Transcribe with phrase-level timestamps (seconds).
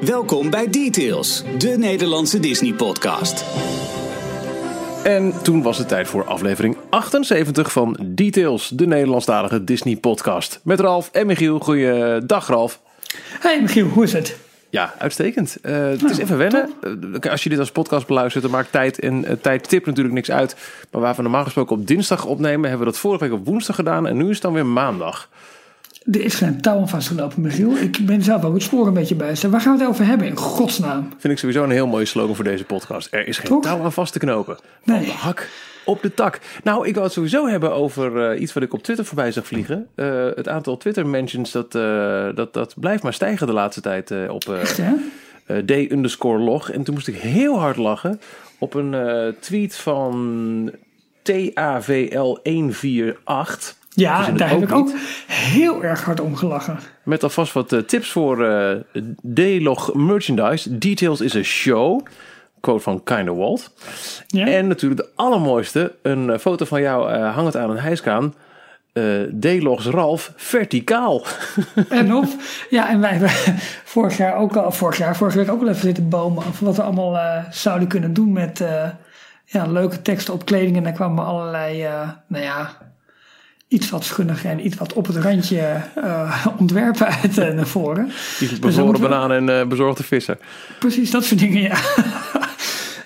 [0.00, 3.44] Welkom bij Details, de Nederlandse Disney-podcast.
[5.04, 10.60] En toen was het tijd voor aflevering 78 van Details, de Nederlandstalige Disney-podcast.
[10.64, 11.58] Met Ralf en Michiel.
[11.58, 12.80] Goeiedag, Ralf.
[13.40, 14.38] Hey Michiel, hoe is het?
[14.70, 15.56] Ja, uitstekend.
[15.62, 16.70] Uh, het is even wennen.
[17.22, 20.14] Uh, als je dit als podcast beluistert, dan maakt tijd en uh, tijd tip natuurlijk
[20.14, 20.56] niks uit.
[20.90, 23.76] Maar waar we normaal gesproken op dinsdag opnemen, hebben we dat vorige week op woensdag
[23.76, 24.06] gedaan.
[24.06, 25.28] En nu is het dan weer maandag.
[26.12, 27.76] Er is geen touw aan vastgelopen, Michiel.
[27.76, 29.36] Ik ben zelf ook het spoor een beetje bij.
[29.50, 31.08] Waar gaan we het over hebben, in godsnaam?
[31.18, 33.08] Vind ik sowieso een heel mooie slogan voor deze podcast.
[33.10, 33.62] Er is geen Toch?
[33.62, 34.56] touw aan vast te knopen.
[34.84, 35.04] Van nee.
[35.04, 35.48] de hak
[35.84, 36.40] op de tak.
[36.62, 39.46] Nou, ik wil het sowieso hebben over uh, iets wat ik op Twitter voorbij zag
[39.46, 39.86] vliegen.
[39.96, 44.48] Uh, het aantal Twitter-mentions, dat, uh, dat, dat blijft maar stijgen de laatste tijd op
[44.48, 44.80] Echt,
[45.66, 46.70] d underscore log.
[46.70, 48.20] En toen moest ik heel hard lachen
[48.58, 48.94] op een
[49.40, 50.70] tweet van
[51.22, 53.84] TAVL148.
[53.96, 54.90] Ja, daar heb ik ook
[55.26, 56.78] heel erg hard om gelachen.
[57.02, 58.70] Met alvast wat uh, tips voor uh,
[59.34, 60.78] D-log merchandise.
[60.78, 62.06] Details is a show.
[62.60, 63.72] Quote van Kinda Walt.
[64.26, 64.46] Ja.
[64.46, 65.94] En natuurlijk de allermooiste.
[66.02, 68.34] Een uh, foto van jou hangend aan een hijskaan.
[69.40, 71.22] D-logs Ralf verticaal.
[71.88, 72.26] En op.
[72.70, 73.30] Ja, en wij hebben
[73.84, 76.46] vorig jaar ook al, vorig jaar, vorige week ook al even zitten bomen.
[76.46, 78.64] Of wat we allemaal zouden kunnen doen met
[79.44, 80.76] ja, leuke teksten op kleding.
[80.76, 81.88] En daar kwamen allerlei,
[82.26, 82.76] nou ja,
[83.68, 88.10] iets wat schunnig en iets wat op het randje uh, ontwerpen uit uh, naar voren.
[88.38, 90.38] Die dus bevroren dus bananen en uh, bezorgde vissen.
[90.78, 91.78] Precies, dat soort dingen, ja.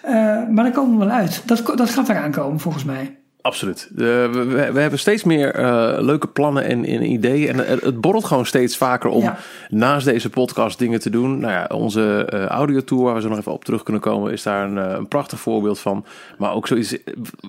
[0.52, 1.42] maar daar komen we wel uit.
[1.46, 3.14] Dat, dat gaat eraan komen, volgens mij.
[3.42, 3.90] Absoluut.
[3.94, 5.54] we, we, hebben steeds meer
[6.00, 7.60] leuke plannen en, en, ideeën.
[7.60, 9.32] En het borrelt gewoon steeds vaker om
[9.68, 11.38] naast deze podcast dingen te doen.
[11.38, 14.64] Nou ja, onze audiotour, waar we zo nog even op terug kunnen komen, is daar
[14.64, 16.04] een, een prachtig voorbeeld van.
[16.38, 16.96] Maar ook zoiets,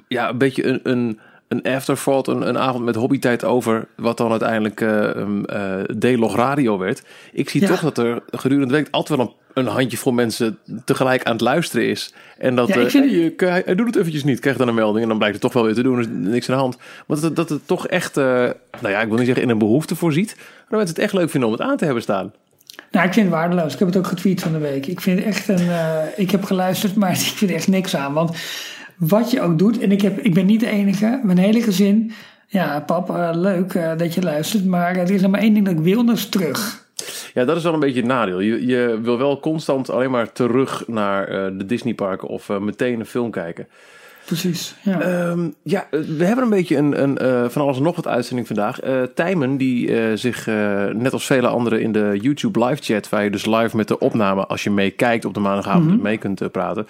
[0.08, 1.20] ja, een beetje een, een
[1.52, 5.10] een afterthought, een, een avond met hobbytijd over, wat dan uiteindelijk uh,
[5.50, 7.04] uh, D-log radio werd.
[7.34, 11.24] Ik zie toch dat er gedurende de week altijd wel een, een handjevol mensen tegelijk
[11.24, 12.14] aan het luisteren is.
[12.38, 13.12] En dat ja, uh, vind...
[13.12, 15.44] hey, hij, hij, doet het eventjes niet, krijgt dan een melding en dan blijkt het
[15.44, 16.78] toch wel weer te doen, er is niks aan de hand.
[17.08, 19.96] Maar dat, dat het toch echt, nou ja, ik wil niet zeggen in een behoefte
[19.96, 22.34] voorziet, maar mensen het echt leuk vinden om het aan te hebben staan.
[22.92, 23.74] Nou, ik vind het waardeloos.
[23.74, 24.88] Ik heb het ook getweet van de week.
[24.88, 25.70] Ik vind echt een.
[26.16, 28.14] ik heb geluisterd, maar ik vind echt niks aan.
[28.14, 28.38] Want
[29.08, 29.80] wat je ook doet.
[29.80, 31.20] En ik, heb, ik ben niet de enige.
[31.24, 32.12] Mijn hele gezin.
[32.48, 34.66] Ja, pap, leuk uh, dat je luistert.
[34.66, 36.90] Maar er is nog maar één ding dat ik wil, dat is terug.
[37.34, 38.40] Ja, dat is wel een beetje het nadeel.
[38.40, 43.06] Je, je wil wel constant alleen maar terug naar uh, de Disneyparken of meteen een
[43.06, 43.68] film kijken.
[44.32, 44.76] Precies.
[44.82, 45.30] Ja.
[45.30, 48.84] Um, ja, we hebben een beetje een, een uh, van alles nog wat uitzending vandaag.
[48.84, 50.46] Uh, Tijmen, die uh, zich
[50.94, 54.00] net als vele anderen in de YouTube live chat, waar je dus live met de
[54.00, 56.02] opname, als je meekijkt op de maandagavond mm -hmm.
[56.02, 56.88] mee kunt praten,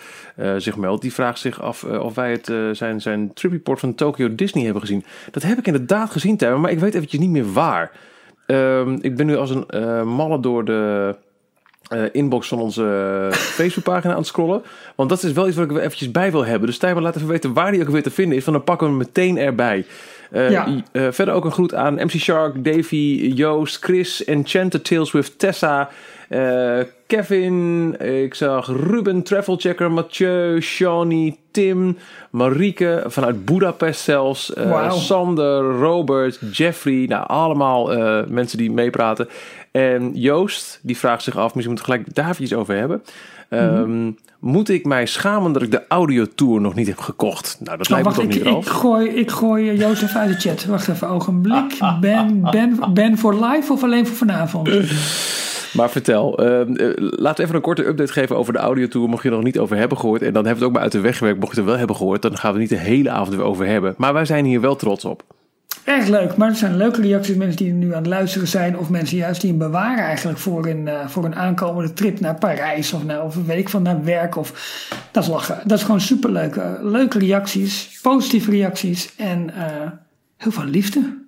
[0.58, 1.02] zich meldt.
[1.02, 4.82] Die vraagt zich af of wij het, zijn, zijn trip report van Tokyo Disney hebben
[4.82, 5.04] gezien.
[5.32, 7.92] Dat heb ik inderdaad gezien, Tijmen, maar ik weet eventjes niet meer waar.
[8.48, 11.16] Um, ik ben nu als een malle door de
[11.94, 12.84] uh, inbox van onze
[13.32, 14.64] uh, Facebookpagina aan het scrollen.
[14.96, 16.68] Want dat is wel iets wat ik er eventjes bij wil hebben.
[16.68, 18.44] Dus Tijmen, laat even weten waar die ook weer te vinden is.
[18.44, 19.86] Van dan pakken we hem meteen erbij.
[20.32, 20.84] Uh, ja.
[20.92, 25.90] verder ook een groet aan MC Shark, Davy, Joost, Chris, Enchanted Tales with Tessa,
[27.08, 31.98] Kevin, ik zag Ruben, Travelchecker, Mathieu, Shawnee, Tim,
[32.30, 34.92] Marieke, vanuit Budapest zelfs, wow.
[34.92, 37.06] Sander, Robert, Jeffrey.
[37.08, 37.88] Nou, allemaal
[38.28, 39.28] mensen die meepraten.
[39.72, 43.02] En Joost, die vraagt zich af, misschien moeten we gelijk daar iets over hebben.
[43.50, 47.58] Um, Moet ik mij schamen dat ik de audiotour nog niet heb gekocht?
[47.64, 50.50] Nou, dat lijkt me toch ik, niet ik gooi, ik gooi Joost even uit de
[50.50, 50.66] chat.
[50.66, 51.78] Wacht even, ogenblik.
[52.02, 54.70] Ben, ben, ben voor live of alleen voor vanavond?
[55.74, 56.48] Maar vertel, uh,
[56.98, 59.10] laten we even een korte update geven over de audiotour.
[59.10, 60.22] Mocht je er nog niet over hebben gehoord.
[60.22, 61.40] En dan hebben we het ook maar uit de weg gewerkt.
[61.40, 63.66] Mocht je het wel hebben gehoord, dan gaan we niet de hele avond weer over
[63.66, 63.94] hebben.
[63.98, 65.24] Maar wij zijn hier wel trots op.
[65.98, 67.36] Erg leuk, maar er zijn leuke reacties.
[67.36, 70.66] Mensen die nu aan het luisteren zijn, of mensen juist die hem bewaren eigenlijk voor
[70.66, 74.04] een, uh, voor een aankomende trip naar Parijs of, naar, of een week van naar
[74.04, 74.36] werk.
[74.36, 74.54] Of,
[75.12, 75.62] dat is lachen.
[75.66, 76.56] Dat is gewoon superleuk.
[76.56, 79.64] Uh, leuke reacties, positieve reacties en uh,
[80.38, 81.20] heel veel liefde.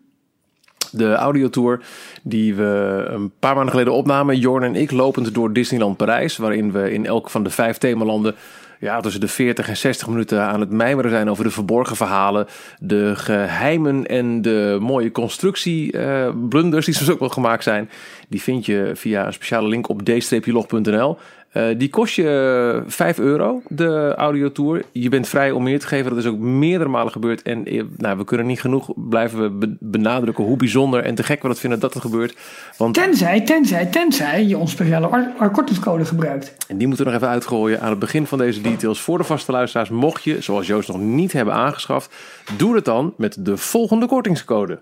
[0.91, 1.81] De audiotour
[2.21, 6.71] die we een paar maanden geleden opnamen, Jorn en ik, lopend door Disneyland Parijs, waarin
[6.71, 8.35] we in elk van de vijf themalanden
[8.79, 12.47] ja, tussen de 40 en 60 minuten aan het mijmeren zijn over de verborgen verhalen,
[12.79, 17.89] de geheimen en de mooie constructieblunders uh, die soms ook wel gemaakt zijn.
[18.29, 21.17] Die vind je via een speciale link op d-log.nl.
[21.53, 24.83] Uh, die kost je 5 euro, de audiotour.
[24.91, 26.09] Je bent vrij om meer te geven.
[26.09, 27.41] Dat is ook meerdere malen gebeurd.
[27.41, 31.41] En eh, nou, we kunnen niet genoeg blijven we benadrukken hoe bijzonder en te gek
[31.41, 32.37] we dat vinden dat het gebeurt.
[32.77, 32.93] Want...
[32.93, 36.55] Tenzij, tenzij, tenzij je ons speciale kortingscode gebruikt.
[36.67, 39.01] En die moeten we nog even uitgooien aan het begin van deze details.
[39.01, 42.15] Voor de vaste luisteraars, mocht je, zoals Joost nog niet hebben aangeschaft,
[42.57, 44.79] doe het dan met de volgende kortingscode.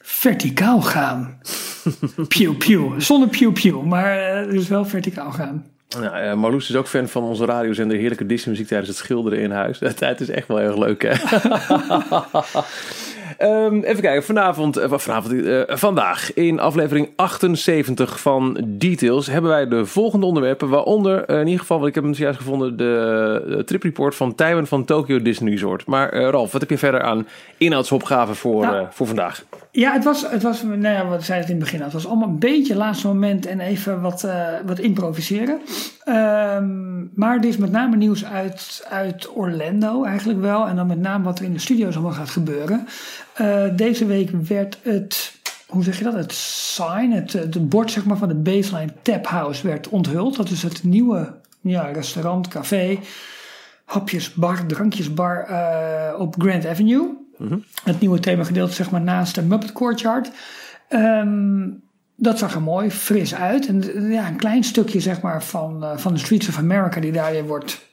[0.00, 1.38] Verticaal gaan.
[2.28, 3.00] pew pew.
[3.00, 5.64] Zonder pew pew, maar uh, dus wel verticaal gaan.
[5.88, 9.38] Nou, uh, Marloes is ook fan van onze radiozender Heerlijke Disney muziek tijdens het schilderen
[9.38, 9.80] in huis.
[9.98, 11.12] Het is echt wel heel leuk, hè?
[13.40, 19.68] Um, even kijken, vanavond, uh, vanavond uh, vandaag in aflevering 78 van Details hebben wij
[19.68, 20.68] de volgende onderwerpen.
[20.68, 24.84] Waaronder, uh, in ieder geval, wat ik heb juist gevonden, de, tripreport van Taiwan van
[24.84, 25.86] Tokyo Disney Resort.
[25.86, 27.28] Maar Ralf, wat heb je verder aan
[27.58, 29.44] inhoudsopgaven voor, nou, voor vandaag?
[29.70, 32.28] Ja, het was, het was, nou ja, zei het in het begin, het was allemaal
[32.28, 34.26] een beetje laatste moment en even wat,
[34.66, 35.60] wat improviseren.
[36.08, 40.66] Um, maar er is met name nieuws uit, uit Orlando eigenlijk wel.
[40.66, 42.86] En dan met name wat er in de studio's allemaal gaat gebeuren.
[43.40, 45.34] Uh, deze week werd het,
[45.66, 46.14] hoe zeg je dat?
[46.14, 50.36] Het sign, het, het bord zeg maar, van de Baseline Tap House werd onthuld.
[50.36, 52.98] Dat is het nieuwe ja, restaurant, café,
[53.84, 57.25] hapjesbar, drankjesbar uh, op Grand Avenue.
[57.38, 57.64] -hmm.
[57.84, 60.30] Het nieuwe themagedeelte zeg maar naast de Muppet Courtyard.
[60.88, 61.84] Um,
[62.16, 63.66] dat zag er mooi fris uit.
[63.66, 67.12] En ja, een klein stukje zeg maar, van, uh, van de Streets of America die
[67.12, 67.84] daar weer wordt.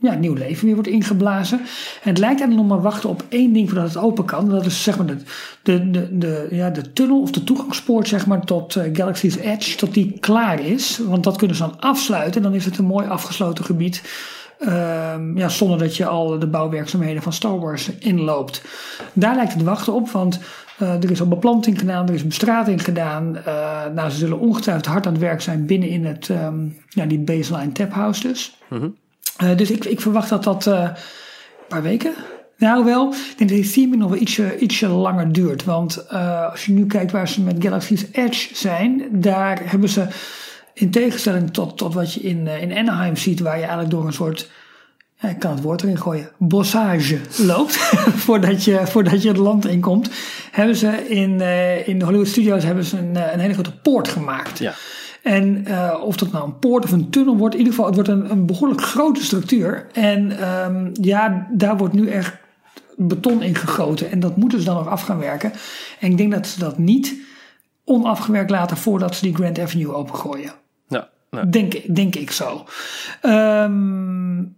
[0.00, 1.58] Ja, nieuw leven weer wordt ingeblazen.
[2.02, 4.48] En het lijkt eigenlijk nog maar wachten op één ding voordat het open kan.
[4.48, 5.16] Dat is zeg maar de,
[5.62, 9.76] de, de, de, ja, de tunnel of de toegangspoort zeg maar, tot uh, Galaxy's Edge.
[9.76, 10.98] Tot die klaar is.
[10.98, 12.34] Want dat kunnen ze dan afsluiten.
[12.34, 14.02] En dan is het een mooi afgesloten gebied.
[14.60, 18.62] Uh, ja, zonder dat je al de bouwwerkzaamheden van Star Wars inloopt.
[19.12, 20.10] Daar lijkt het wachten op.
[20.10, 20.40] Want
[20.82, 23.36] uh, er is al beplanting gedaan, er is bestrating gedaan.
[23.36, 27.04] Uh, nou, ze zullen ongetwijfeld hard aan het werk zijn binnen in het, um, ja,
[27.06, 28.56] die baseline tap house dus.
[28.68, 28.96] Mm -hmm.
[29.42, 30.92] uh, dus ik, ik verwacht dat dat een
[31.68, 32.12] paar weken,
[32.56, 35.64] nou wel, ik denk dat die theming nog wel ietsje, ietsje langer duurt.
[35.64, 36.08] Want
[36.50, 40.06] als je nu kijkt waar ze met Galaxy's Edge zijn, daar hebben ze
[40.78, 44.12] in tegenstelling tot, tot wat je in, in Anaheim ziet, waar je eigenlijk door een
[44.12, 44.50] soort
[45.20, 47.76] ja, ik kan het woord erin gooien, bossage loopt,
[48.26, 50.10] voordat, je, voordat je het land inkomt,
[50.50, 54.08] hebben ze in, uh, in de Hollywood Studios hebben ze een, een hele grote poort
[54.08, 54.58] gemaakt.
[54.58, 54.74] Ja.
[55.22, 57.94] En uh, of dat nou een poort of een tunnel wordt, in ieder geval, het
[57.94, 59.86] wordt een, een behoorlijk grote structuur.
[59.92, 62.36] En um, ja, daar wordt nu echt
[62.96, 64.10] beton in gegoten.
[64.10, 65.52] En dat moeten ze dan nog af gaan werken.
[66.00, 67.14] En ik denk dat ze dat niet
[67.84, 70.52] onafgewerkt laten voordat ze die Grand Avenue opengooien.
[71.30, 71.50] Nou.
[71.50, 72.64] denk, denk ik zo.
[73.22, 74.56] Um,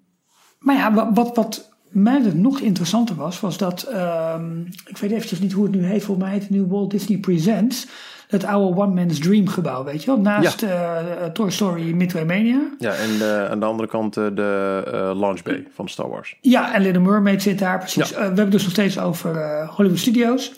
[0.58, 5.52] maar ja, wat, wat mij nog interessanter was, was dat, um, ik weet eventjes niet
[5.52, 7.86] hoe het nu heet, volgens mij heet het nu Walt Disney Presents.
[8.28, 10.20] Het oude One Man's Dream gebouw, weet je wel?
[10.20, 11.02] Naast ja.
[11.02, 12.60] uh, Toy Story Midway Mania.
[12.78, 16.36] Ja, en de, aan de andere kant de uh, Launch Bay van Star Wars.
[16.40, 18.08] Ja, en Little Mermaid zit daar, precies.
[18.08, 18.16] Ja.
[18.16, 20.52] we hebben dus nog steeds over Hollywood Studios.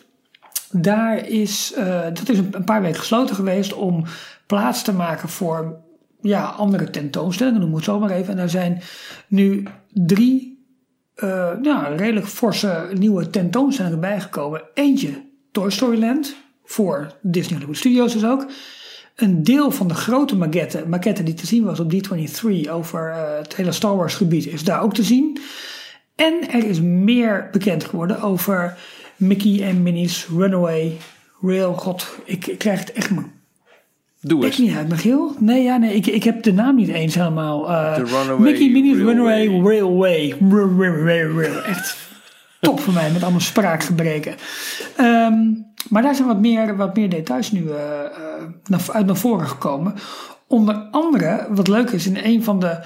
[0.70, 1.74] Daar is,
[2.12, 4.04] dat is een, een paar weken gesloten geweest om
[4.46, 5.81] plaats te maken voor
[6.22, 8.30] ja, andere tentoonstellingen, noem het zo maar even.
[8.30, 8.80] En daar zijn
[9.28, 10.52] nu drie
[11.16, 14.62] uh, ja, redelijk forse nieuwe tentoonstellingen bijgekomen.
[14.74, 15.10] Eentje
[15.52, 18.46] Toy Story Land voor Disney Hollywood Studios dus ook.
[19.16, 23.38] Een deel van de grote maquette, maquette die te zien was op D23 over uh,
[23.38, 25.40] het hele Star Wars gebied is daar ook te zien.
[26.14, 28.78] En er is meer bekend geworden over
[29.16, 30.96] Mickey en Minnie's Runaway
[31.40, 31.72] Rail.
[31.72, 33.10] God, ik, ik krijg het echt
[34.24, 34.52] Doe het.
[34.52, 35.34] Ik niet uit, Michiel.
[35.38, 37.70] Nee, ja, nee, ik, ik heb de naam niet eens helemaal.
[37.70, 40.36] Uh, Mickey Minnie's Runaway Railway.
[41.04, 41.62] Railway.
[41.62, 41.96] Echt
[42.60, 44.34] top voor mij, met allemaal spraakgebreken.
[45.00, 47.74] Um, maar daar zijn wat meer, wat meer details nu uh,
[48.66, 49.94] naar, uit naar voren gekomen.
[50.52, 52.79] Onder andere, wat leuk is, in een van de.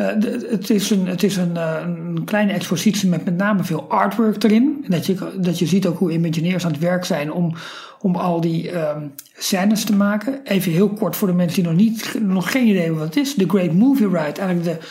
[0.00, 3.88] Uh, de het is, een, het is een, een, kleine expositie met met name veel
[3.88, 4.80] artwork erin.
[4.84, 7.54] En dat je, dat je ziet ook hoe Imagineers aan het werk zijn om,
[8.00, 10.40] om al die um, scènes te maken.
[10.44, 13.24] Even heel kort voor de mensen die nog, niet, nog geen idee hebben wat het
[13.24, 13.34] is.
[13.34, 14.86] The Great Movie Ride, eigenlijk de,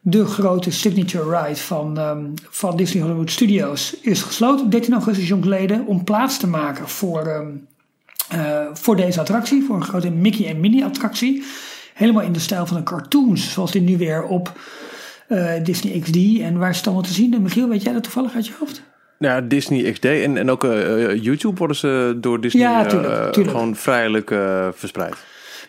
[0.00, 5.86] de grote signature ride van, um, van Disney Hollywood Studios, is gesloten 13 augustus geleden
[5.86, 7.66] om plaats te maken voor, um,
[8.34, 9.64] uh, voor deze attractie.
[9.64, 11.44] Voor een grote Mickey en Minnie attractie.
[11.98, 14.52] Helemaal in de stijl van de cartoons, zoals die nu weer op
[15.28, 16.16] uh, Disney XD.
[16.40, 17.34] En waar is het allemaal te zien?
[17.34, 18.82] En Michiel, weet jij dat toevallig uit je hoofd?
[19.18, 23.56] Ja, Disney XD en, en ook uh, YouTube worden ze door Disney ja, tuurlijk, tuurlijk.
[23.56, 24.34] gewoon vrijelijk
[24.74, 25.16] verspreid.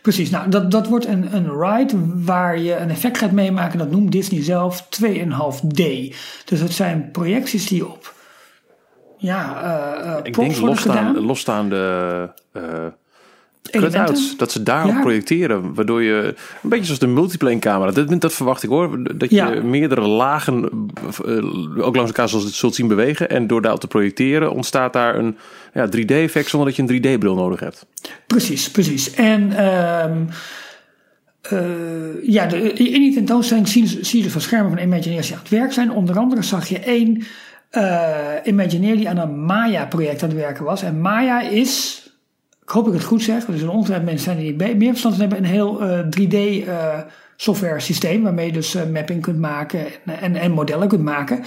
[0.02, 3.80] Precies, nou dat, dat wordt een, een ride waar je een effect gaat meemaken.
[3.80, 5.84] Dat noemt Disney zelf 2,5D.
[6.46, 8.14] Dus het zijn projecties die op
[9.18, 9.64] ja,
[10.04, 12.34] uh, Ik denk losstaande, losstaande
[13.62, 14.38] cutouts.
[14.38, 15.02] Dat ze daarop ja.
[15.02, 15.74] projecteren.
[15.74, 17.92] Waardoor je, een beetje zoals de multiplane camera.
[17.92, 19.18] Dat, dat verwacht ik hoor.
[19.18, 19.62] Dat je ja.
[19.64, 20.70] meerdere lagen
[21.26, 23.30] uh, ook langs elkaar zult, zult zien bewegen.
[23.30, 25.38] En door daarop te projecteren ontstaat daar een
[25.74, 27.86] ja, 3D effect zonder dat je een 3D bril nodig hebt.
[28.28, 29.14] Precies, precies.
[29.14, 29.66] En...
[29.66, 30.28] Um,
[31.54, 31.60] uh,
[32.24, 35.52] ja, de, in die tentoonstelling zie, zie je de verschermen van Imagineers die aan het
[35.52, 35.92] werk zijn.
[35.92, 37.24] Onder andere zag je één
[37.72, 40.84] uh, Imagineer die aan een Maya-project aan het werken was.
[40.84, 41.99] En Maya is
[42.70, 45.38] ik hoop ik het goed zeg, er zijn ongetwijfeld mensen zijn die meer verstand hebben,
[45.38, 45.82] een heel
[46.20, 46.38] 3D
[47.36, 51.44] software systeem waarmee je dus mapping kunt maken en, en, en modellen kunt maken.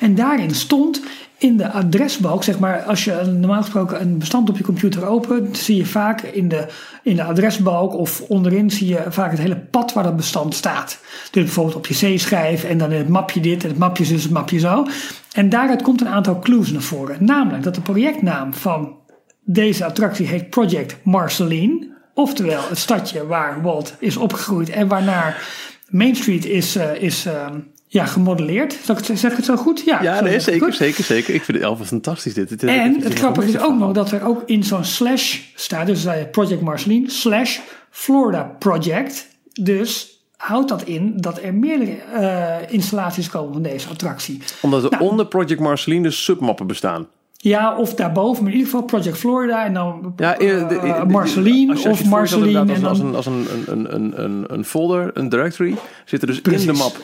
[0.00, 1.02] En daarin stond
[1.38, 5.56] in de adresbalk, zeg maar, als je normaal gesproken een bestand op je computer opent,
[5.56, 6.66] zie je vaak in de,
[7.02, 10.98] in de adresbalk of onderin zie je vaak het hele pad waar dat bestand staat.
[11.30, 14.32] Dus bijvoorbeeld op je C-schijf en dan het mapje dit en het mapje zus, het
[14.32, 14.86] mapje zo.
[15.32, 17.24] En daaruit komt een aantal clues naar voren.
[17.24, 19.00] Namelijk dat de projectnaam van
[19.44, 21.90] deze attractie heet Project Marceline.
[22.14, 25.48] Oftewel het stadje waar Walt is opgegroeid en waarnaar
[25.88, 27.46] Main Street is, uh, is uh,
[27.86, 28.78] ja, gemodelleerd.
[29.14, 29.82] Zeg ik het zo goed?
[29.84, 31.34] Ja, ja nee, zeker, zeker, zeker.
[31.34, 32.48] Ik vind het elf fantastisch dit.
[32.48, 36.04] dit en het grappige is ook nog dat er ook in zo'n slash staat, dus
[36.04, 37.58] uh, Project Marceline, slash
[37.90, 39.28] Florida Project.
[39.52, 44.42] Dus houdt dat in dat er meerdere uh, installaties komen van deze attractie.
[44.60, 47.06] Omdat er nou, onder Project Marceline dus submappen bestaan.
[47.44, 51.70] Ja, of daarboven, maar in ieder geval Project Florida en dan ja, de, de, Marceline
[51.72, 52.58] als je, als je of Marceline.
[52.58, 56.20] Als, en dan, als, een, als een, een, een, een, een folder, een directory, zit
[56.20, 56.66] er dus Precies.
[56.66, 56.96] in de map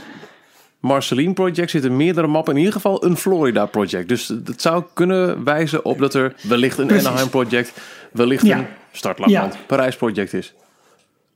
[0.81, 2.53] Marceline Project zitten meerdere mappen.
[2.53, 4.09] In ieder geval een Florida Project.
[4.09, 7.73] Dus het zou kunnen wijzen op dat er wellicht een Anaheim Project,
[8.13, 8.59] wellicht ja.
[8.59, 9.61] een Startlapland ja.
[9.67, 10.55] Parijs Project is.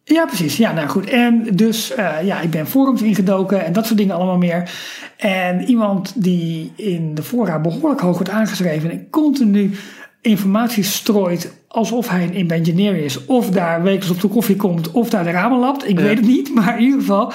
[0.04, 0.56] Ja, precies.
[0.56, 1.10] Ja, nou goed.
[1.10, 4.70] En dus, uh, ja, ik ben forums ingedoken en dat soort dingen allemaal meer.
[5.16, 9.70] En iemand die in de fora behoorlijk hoog wordt aangeschreven en continu
[10.20, 13.24] informatie strooit alsof hij een engineer is.
[13.24, 15.88] Of daar wekelijks op de koffie komt, of daar de ramen lapt.
[15.88, 17.32] Ik weet het niet, maar in ieder geval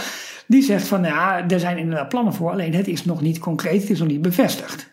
[0.48, 3.82] die zegt van ja, er zijn inderdaad plannen voor, alleen het is nog niet concreet,
[3.82, 4.90] het is nog niet bevestigd.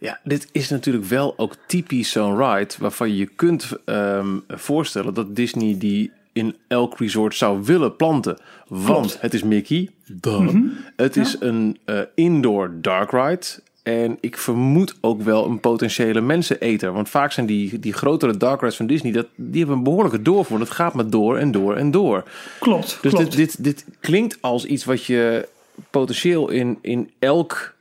[0.00, 5.36] Ja, dit is natuurlijk wel ook typisch zo'n ride waarvan je kunt um, voorstellen dat
[5.36, 8.38] Disney die in elk resort zou willen planten.
[8.68, 10.54] Want het is Mickey, duh.
[10.96, 13.46] Het is een uh, indoor dark ride.
[13.82, 16.92] En ik vermoed ook wel een potentiële menseneter.
[16.92, 20.22] Want vaak zijn die, die grotere dark rides van Disney, dat, die hebben een behoorlijke
[20.22, 20.60] doorvoer.
[20.60, 22.24] Het gaat maar door en door en door.
[22.60, 22.98] Klopt.
[23.02, 23.36] Dus klopt.
[23.36, 25.48] Dit, dit, dit klinkt als iets wat je
[25.90, 27.74] potentieel in, in elk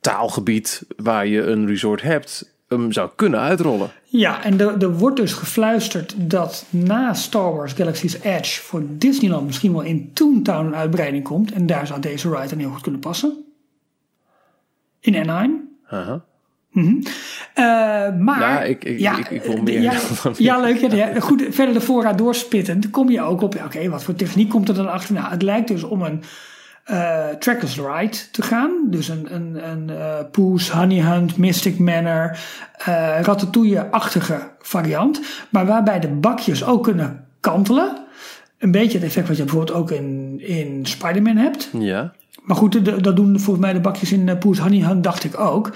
[0.00, 3.90] taalgebied waar je een resort hebt, hem zou kunnen uitrollen.
[4.04, 9.46] Ja, en er, er wordt dus gefluisterd dat na Star Wars Galaxy's Edge voor Disneyland
[9.46, 11.52] misschien wel in Toontown een uitbreiding komt.
[11.52, 13.44] En daar zou deze ride dan heel goed kunnen passen
[15.00, 15.68] in Anaheim.
[15.92, 16.14] Uh
[16.72, 17.02] Mm -hmm.
[17.54, 19.80] uh, maar ja, ik, ik, ja, ik, ik wil meer.
[19.80, 20.00] Ja,
[20.36, 20.92] ja leuk.
[20.92, 22.80] Ja, goed, verder de voorraad doorspitten.
[22.80, 25.14] Dan kom je ook op, oké, okay, wat voor techniek komt er dan achter?
[25.14, 26.22] Nou, het lijkt dus om een
[26.90, 28.70] uh, trackless ride te gaan.
[28.86, 32.38] Dus een, een, een uh, Poes, Honey Hunt, Mystic Manor,
[32.80, 35.20] uh, Ratatouille-achtige variant.
[35.50, 37.96] Maar waarbij de bakjes ook kunnen kantelen.
[38.58, 41.70] Een beetje het effect wat je bijvoorbeeld ook in, in Spider-Man hebt.
[41.72, 42.12] Ja.
[42.42, 45.72] Maar goed, dat doen volgens mij de bakjes in Poes Honey Hunt, dacht ik ook.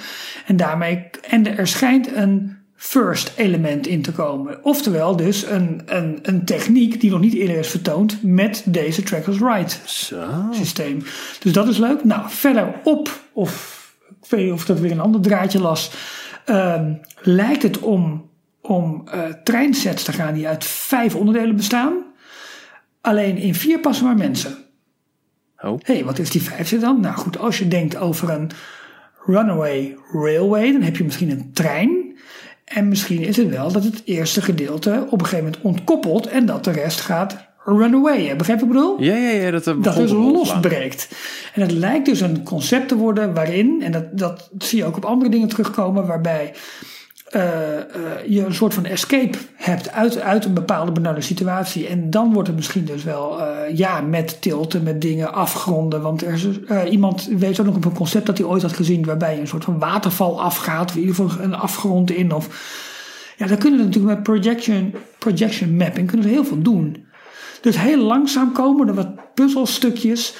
[0.46, 4.64] En daarmee, en er schijnt een first element in te komen.
[4.64, 9.40] Oftewel dus een, een, een techniek die nog niet eerder is vertoond met deze Trackless
[9.40, 9.72] Ride
[10.50, 11.02] systeem.
[11.40, 12.04] Dus dat is leuk.
[12.04, 13.80] Nou, verderop, of
[14.22, 15.92] ik weet niet of dat weer een ander draadje las,
[16.46, 21.92] um, lijkt het om, om uh, treinsets te gaan die uit vijf onderdelen bestaan.
[23.00, 24.56] Alleen in vier passen maar mensen.
[25.58, 25.80] Oh.
[25.82, 27.00] Hey, wat is die vijfde dan?
[27.00, 28.50] Nou goed, als je denkt over een
[29.26, 32.01] runaway railway, dan heb je misschien een trein.
[32.74, 36.46] En misschien is het wel dat het eerste gedeelte op een gegeven moment ontkoppelt en
[36.46, 38.36] dat de rest gaat runaway.
[38.36, 39.02] Begrijp je wat ik bedoel?
[39.02, 39.50] Ja, ja, ja.
[39.50, 41.08] Dat, dat dus losbreekt.
[41.54, 44.96] En het lijkt dus een concept te worden waarin, en dat, dat zie je ook
[44.96, 46.52] op andere dingen terugkomen, waarbij
[47.36, 47.42] uh,
[48.26, 51.86] je een soort van escape hebt uit, uit een bepaalde benarde situatie.
[51.86, 56.02] En dan wordt het misschien dus wel, uh, ja, met tilten, met dingen, afgronden.
[56.02, 56.46] Want er is
[56.90, 59.46] iemand weet ook nog op een concept dat hij ooit had gezien, waarbij je een
[59.46, 62.32] soort van waterval afgaat, of in ieder geval een afgrond in.
[62.32, 62.48] Of,
[63.36, 67.06] ja, dan kunnen we natuurlijk met projection, projection mapping kunnen we heel veel doen.
[67.60, 70.34] Dus heel langzaam komen er wat puzzelstukjes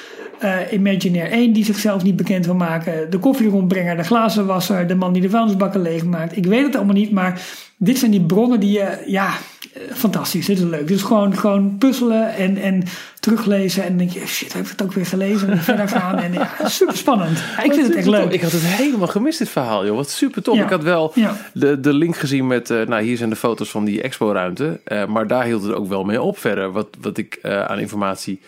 [0.45, 3.11] uh, Imagineer 1 die zichzelf niet bekend wil maken.
[3.11, 6.37] De koffierondbrenger, de glazenwasser, de man die de vuilnisbakken leegmaakt.
[6.37, 7.41] Ik weet het allemaal niet, maar
[7.77, 10.47] dit zijn die bronnen die je, ja, uh, fantastisch.
[10.47, 10.89] Dit is leuk.
[10.89, 12.83] Dus gewoon, gewoon puzzelen en, en
[13.21, 13.85] teruglezen.
[13.85, 15.51] En denk je, shit, heb ik het ook weer gelezen?
[15.51, 16.19] En verder gaan.
[16.19, 17.39] En ja, super spannend.
[17.39, 18.33] Ja, ik vind het echt leuk.
[18.33, 19.97] Ik had het helemaal gemist, dit verhaal, joh.
[19.97, 20.57] Wat super tof.
[20.57, 20.65] Ja.
[20.65, 21.37] Ik had wel ja.
[21.55, 24.81] de, de link gezien met, uh, nou, hier zijn de foto's van die expo-ruimte.
[24.87, 26.73] Uh, maar daar hield het ook wel mee op verder.
[26.73, 28.41] Wat, wat ik aan informatie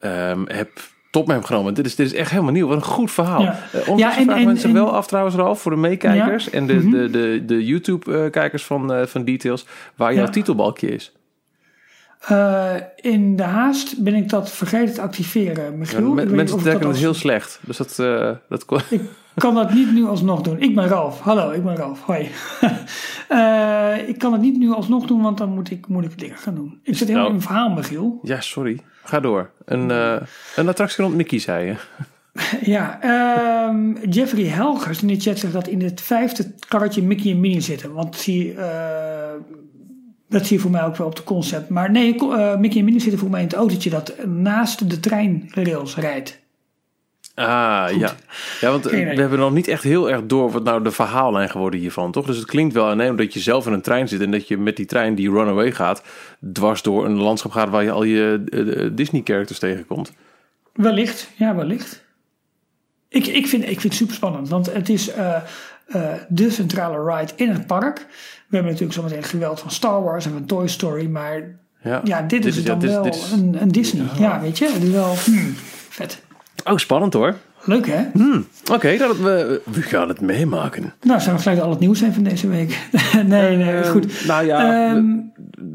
[0.00, 0.70] um, heb
[1.16, 1.74] top met hem genomen.
[1.74, 2.66] Dit is, dit is echt helemaal nieuw.
[2.66, 3.42] Wat een goed verhaal.
[3.42, 3.58] Ja,
[3.88, 6.50] uh, ja en, en mensen en, wel af trouwens, Ralf, voor de meekijkers ja.
[6.50, 6.90] en de, mm -hmm.
[6.90, 10.30] de, de, de YouTube-kijkers van, uh, van Details, waar jouw ja.
[10.30, 11.12] titelbalkje is.
[12.30, 16.12] Uh, in de haast ben ik dat vergeten te activeren, Michiel.
[16.12, 17.60] Mensen trekken dat het heel slecht.
[17.66, 19.00] Dus dat, eh, dat kon- Ik
[19.42, 20.60] kan dat niet nu alsnog doen.
[20.60, 21.20] Ik ben Ralf.
[21.20, 22.02] Hallo, ik ben Ralf.
[22.02, 22.28] Hoi.
[23.28, 26.54] Eh, ik kan het niet nu alsnog doen, want dan moet ik moeilijke dingen gaan
[26.54, 26.78] doen.
[26.82, 28.18] Ik zit helemaal nou- in een verhaal, Michiel.
[28.22, 28.80] Ja, sorry.
[29.06, 29.50] Ga door.
[29.64, 30.16] Een, eh,
[30.56, 31.74] een attractie rond Mickey, zei je.
[32.60, 37.40] Ja, ehm, Jeffrey Helgers in de chat zegt dat in het vijfde karretje Mickey en
[37.40, 37.92] Minnie zitten.
[37.92, 39.32] Want zie, eh,
[40.28, 41.68] dat zie je voor mij ook wel op de concept.
[41.68, 45.00] Maar nee, eh, Mickey en Minnie zitten voor mij in het autootje dat naast de
[45.00, 46.40] treinrails rijdt.
[47.36, 48.14] Ah, ja.
[48.60, 51.50] Ja, want eh, we hebben nog niet echt heel erg door wat nou de verhaallijn
[51.50, 52.26] geworden hiervan, toch?
[52.26, 54.58] Dus het klinkt wel aannemelijk dat je zelf in een trein zit en dat je
[54.58, 56.02] met die trein die runaway gaat,
[56.52, 60.12] dwars door een landschap gaat waar je al je eh, Disney-characters tegenkomt.
[60.72, 62.04] Wellicht, ja, wellicht.
[63.08, 65.36] Ik, ik, vind, ik vind het super spannend, want het is eh,
[65.86, 67.96] eh, de centrale ride in het park.
[68.48, 72.22] We hebben natuurlijk zometeen geweld van Star Wars en van Toy Story, maar Ja, ja,
[72.22, 74.06] dit, is het ja, dan dit wel dit is- een, een Disney.
[74.18, 74.40] Ja.
[74.40, 75.54] weet je, het is wel hmm,
[75.88, 76.24] vet.
[76.66, 77.34] Oh, spannend hoor.
[77.64, 78.04] Leuk hè?
[78.72, 80.94] Oké, dat we, we gaan het meemaken.
[81.02, 82.88] Nou, zijn we gelijk al het nieuws zijn van deze week.
[83.26, 84.26] nee, nee, Eh, goed.
[84.26, 85.04] Nou ja, Ehm,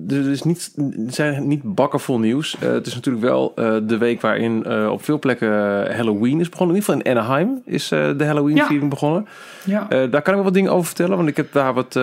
[0.07, 2.57] er, is niet, er zijn niet bakken vol nieuws.
[2.59, 5.49] Eh, het is natuurlijk wel eh, de week waarin eh, op veel plekken
[5.95, 6.75] Halloween is begonnen.
[6.75, 9.27] In ieder geval in Anaheim is de Halloween-viering begonnen.
[9.65, 9.87] ja.
[9.89, 11.99] Daar kan ik wel wat dingen over vertellen, want ik heb daar wat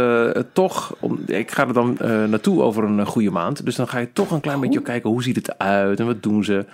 [0.53, 0.95] toch.
[1.01, 3.65] Om, ik ga er dan naartoe over een goede maand.
[3.65, 6.23] Dus dan ga je toch een klein beetje kijken hoe ziet het eruit en wat
[6.23, 6.65] doen ze.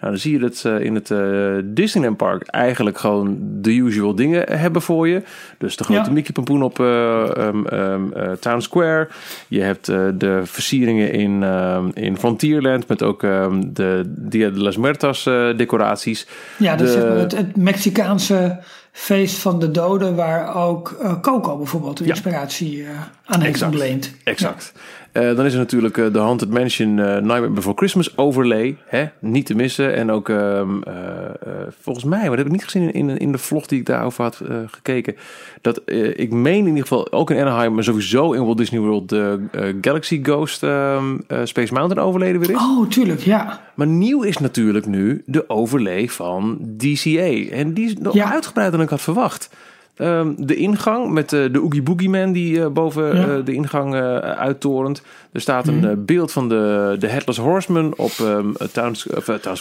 [0.00, 4.14] Nou, dan zie je dat ze in het eh, Disneyland Park eigenlijk gewoon de usual
[4.14, 5.22] dingen hebben voor je.
[5.58, 6.10] Dus de grote Ja.
[6.12, 9.08] Mickey Pampoen op eh, ehm, ehm, eh, Town Square.
[9.48, 14.76] Je hebt eh, de versieringen in, ehm, in Frontierland met ook de Dia de las
[14.76, 16.26] Muertas eh, decoraties.
[16.58, 18.58] ja, dat de- maar het, het Mexicaanse
[18.92, 22.10] feest van de doden, waar ook eh, Coco bijvoorbeeld de Ja.
[22.10, 22.88] inspiratie eh,
[23.24, 23.72] aan heeft Exact.
[23.72, 24.14] ontleend.
[24.24, 24.72] Exact.
[25.12, 28.76] Eh, dan is er natuurlijk eh, de Haunted Mansion eh, Nightmare Before Christmas overlay.
[28.86, 29.04] Hè?
[29.18, 29.94] Niet te missen.
[29.94, 31.32] En ook ehm, eh, eh,
[31.80, 34.22] volgens mij, maar dat heb ik niet gezien in, in, de vlog die ik daarover
[34.22, 35.16] had gekeken.
[35.60, 35.80] Dat
[36.14, 39.48] ik meen in ieder geval ook in Anaheim, maar sowieso in Walt Disney World de
[39.80, 42.56] Galaxy Ghost ehm, eh, Space Mountain overlay er weer is.
[42.56, 43.60] Oh, tuurlijk, ja.
[43.74, 47.50] Maar nieuw is natuurlijk nu de overlay van DCA.
[47.50, 48.32] En die is nog Ja.
[48.32, 49.50] uitgebreider dan ik had verwacht.
[49.96, 53.26] Ehm, de ingang met eh, de Oogie Boogie Man die eh, boven Ja.
[53.26, 53.30] Mhm.
[53.38, 55.02] eh, de ingang uittorent.
[55.32, 59.06] Er staat een eh, beeld van de, de Headless Horseman op ehm Towns,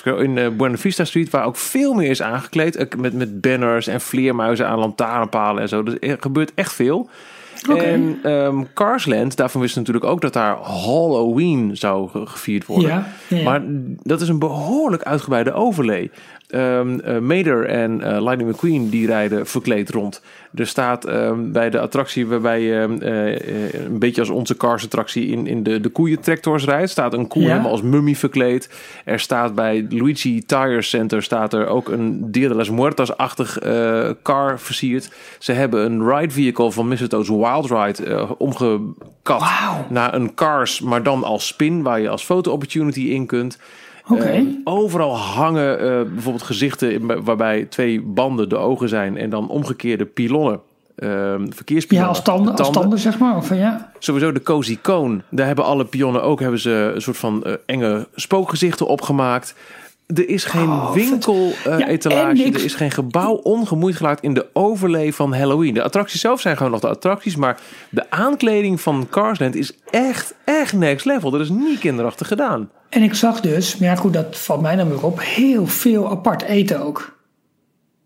[0.06, 1.30] in Buena Vista Street.
[1.30, 2.98] Waar ook veel meer is aangekleed.
[2.98, 5.84] Met, met banners en vleermuizen aan lantaarnpalen en zo.
[5.84, 7.10] Dus er gebeurt echt veel.
[7.78, 12.90] En ehm Carsland, daarvan wisten natuurlijk ook dat daar Halloween zou ge- gevierd worden.
[12.90, 13.44] Ja, ja, ja.
[13.44, 13.62] Maar
[14.04, 16.12] dat is een behoorlijk uitgebreide overlay.
[17.22, 20.22] Mater en eh, Lightning McQueen die rijden verkleed rond.
[20.56, 24.84] Er staat ehm, bij de attractie waarbij je ehm, eh, een beetje als onze Cars
[24.84, 27.48] attractie in, in de, de koeientractors rijdt, staat een koe Ja.
[27.48, 28.70] helemaal als mummie verkleed.
[29.06, 33.58] Er staat bij Luigi Tire Center staat er ook een Dia de las Muertas-achtig
[34.22, 35.12] car versierd.
[35.40, 39.44] Ze hebben een ride vehicle van Mistletoe's Wild Ride omgekat
[39.90, 43.58] naar een Cars, maar dan als spin waar je als foto opportunity in kunt.
[44.10, 44.24] Oké.
[44.24, 50.06] Eh, overal hangen eh, bijvoorbeeld gezichten waarbij twee banden de ogen zijn en dan omgekeerde
[50.06, 50.60] pilonnen.
[50.96, 52.08] eh, verkeerspionnen.
[52.08, 53.36] Ja, als tanden, als tanden, zeg maar.
[53.36, 53.92] Of, van, ja.
[54.00, 55.22] Sowieso de Cozy Cone.
[55.30, 59.56] Daar hebben alle pionnen ook hebben ze een soort van eh, enge spookgezichten opgemaakt.
[60.16, 61.10] Er is geen Oh, vet.
[61.10, 62.04] winkel eh, Ja, ik-
[62.56, 65.74] er is geen gebouw ongemoeid gelaten in de overlay van Halloween.
[65.74, 67.58] De attracties zelf zijn gewoon nog de attracties, maar
[67.90, 71.32] de aankleding van Carsland is echt, echt next level.
[71.32, 72.70] Dat is niet kinderachtig gedaan.
[72.90, 76.10] En ik zag dus, maar ja goed, dat valt mij dan weer op, heel veel
[76.10, 77.18] apart eten ook.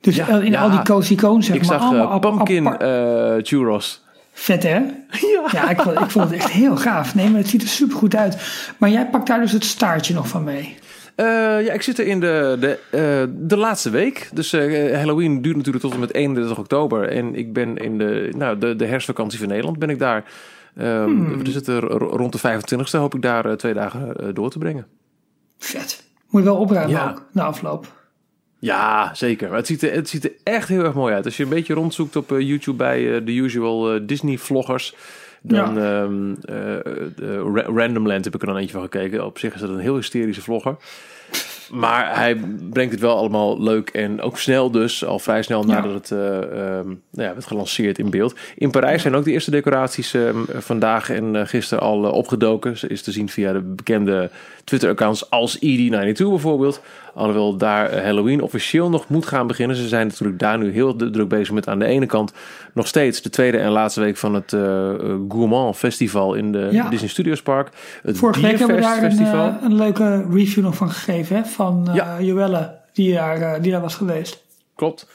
[0.01, 0.61] Dus Ja, in ja.
[0.61, 4.03] al die cozy cones, zeg Ik maar, zag allemaal eh, pumpkin eh, churros.
[4.33, 4.69] Vet hè?
[5.09, 5.47] Ja.
[5.51, 7.15] Ja, ik vond, ik vond het echt heel gaaf.
[7.15, 8.37] Nee, maar het ziet er super goed uit.
[8.77, 10.75] Maar jij pakt daar dus het staartje nog van mee.
[11.15, 11.25] Eh,
[11.65, 14.29] ja, ik zit er in de, de, eh, de laatste week.
[14.33, 17.07] Dus eh, Halloween duurt natuurlijk tot en met 31 oktober.
[17.09, 20.23] En ik ben in de, nou, de, de herfstvakantie van Nederland ben ik daar.
[20.77, 21.43] Ehm Hmm.
[21.43, 24.85] We zitten r- rond de 25e hoop ik daar twee dagen door te brengen.
[25.57, 26.03] Vet.
[26.29, 27.09] Moet je wel opruimen Ja.
[27.09, 28.01] ook, na afloop.
[28.59, 29.47] Ja, zeker.
[29.47, 31.25] Maar het ziet, er, het ziet er echt heel erg mooi uit.
[31.25, 34.01] Als je een beetje rondzoekt op YouTube bij de usual eh,
[35.43, 35.75] Disney vloggers.
[35.75, 39.25] Dan ehm eh, de Randomland heb ik er dan eentje van gekeken.
[39.25, 40.75] Op zich is dat een heel hysterische vlogger.
[41.71, 42.35] Maar hij
[42.69, 45.05] brengt het wel allemaal leuk en ook snel dus.
[45.05, 45.67] Al vrij snel Ja.
[45.67, 48.35] nadat het ehm, nou ja, werd gelanceerd in beeld.
[48.55, 52.77] In Parijs zijn ook de eerste decoraties ehm, vandaag en eh, gisteren al opgedoken.
[52.77, 54.29] Ze is te zien via de bekende
[54.63, 56.81] Twitter-accounts als ED92 bijvoorbeeld.
[57.13, 59.75] Alhoewel daar Halloween officieel nog moet gaan beginnen.
[59.75, 62.33] Ze zijn natuurlijk daar nu heel druk bezig met aan de ene kant
[62.73, 64.49] nog steeds de tweede en laatste week van het
[65.29, 67.69] Gourmand Festival in de Disney Studios Park.
[68.03, 71.45] Het Vorige week hebben we daar een, een, leuke review nog van gegeven hè?
[71.45, 74.43] van uh, Joelle, die daar, die daar was geweest.
[74.75, 75.07] Klopt.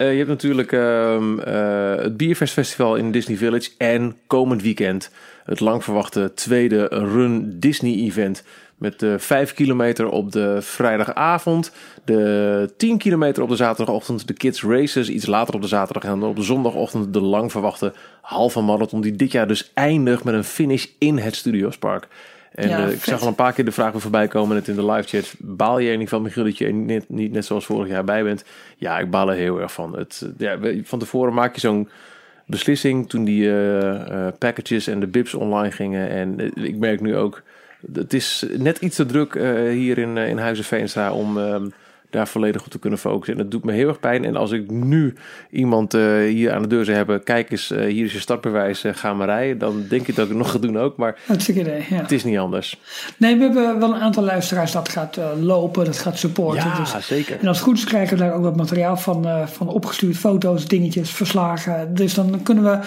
[0.00, 3.70] Uh, je hebt natuurlijk uh, uh, het Bierfestfestival in Disney Village.
[3.78, 5.10] En komend weekend
[5.44, 8.44] het lang verwachte tweede Run Disney event.
[8.80, 11.72] Met de 5 kilometer op de vrijdagavond.
[12.04, 14.26] De 10 kilometer op de zaterdagochtend.
[14.26, 16.04] De Kids Races iets later op de zaterdag.
[16.04, 19.00] En op de zondagochtend de lang verwachte halve marathon.
[19.00, 22.08] Die dit jaar dus eindigt met een finish in het Studiospark.
[22.54, 24.68] En ja, uh, ik zag al een paar keer de vraag weer voorbij komen net
[24.68, 25.34] in de live chat.
[25.38, 28.44] Baal je niet van, Michiel, dat je niet, niet net zoals vorig jaar bij bent?
[28.76, 29.98] Ja, ik baal er heel erg van.
[29.98, 31.88] Het, ja, van tevoren maak je zo'n
[32.46, 36.10] beslissing toen die uh, uh, packages en de bibs online gingen.
[36.10, 37.42] En ik merk nu ook,
[37.92, 39.34] het is net iets te druk
[39.70, 41.66] hier in, in Huizen om ehm,
[42.10, 43.34] daar volledig op te kunnen focussen.
[43.34, 44.24] En dat doet me heel erg pijn.
[44.24, 45.14] En als ik nu
[45.50, 48.84] iemand uh, hier aan de deur zou hebben, kijk eens, uh, hier is je startbewijs,
[48.84, 49.58] uh, ga maar rijden.
[49.58, 50.96] Dan denk ik dat ik het nog ga doen ook.
[50.96, 51.96] Maar idee, ja.
[51.96, 52.80] het is niet anders.
[53.16, 56.64] Nee, we hebben wel een aantal luisteraars dat gaat lopen, dat gaat supporten.
[56.64, 57.38] Ja, dus, zeker.
[57.40, 60.16] En als het goed is krijgen we daar ook wat materiaal van, van opgestuurd.
[60.16, 61.94] Foto's, dingetjes, verslagen.
[61.94, 62.78] Dus dan kunnen we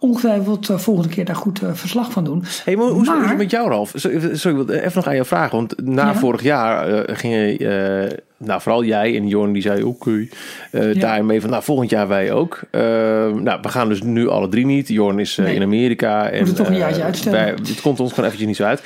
[0.00, 2.44] ongetwijfeld uh, volgende keer daar goed uh, verslag van doen.
[2.64, 3.92] Hey, maar hoe is het met jou, Ralf?
[3.94, 5.56] Sorry, sorry, even nog aan jou vragen.
[5.56, 6.14] Want na ja?
[6.14, 10.28] vorig jaar uh, ging je nou, vooral jij en Jorn die zei oké, okay,
[10.72, 11.00] uh, ja.
[11.00, 12.60] daarmee van nou volgend jaar wij ook.
[12.70, 14.88] Nou, we gaan dus nu alle drie niet.
[14.88, 15.54] Jorn is nee.
[15.54, 16.28] in Amerika.
[16.30, 17.38] En, Moet het toch een jaartje uitstellen?
[17.38, 18.82] Wij, het komt ons gewoon eventjes niet zo uit.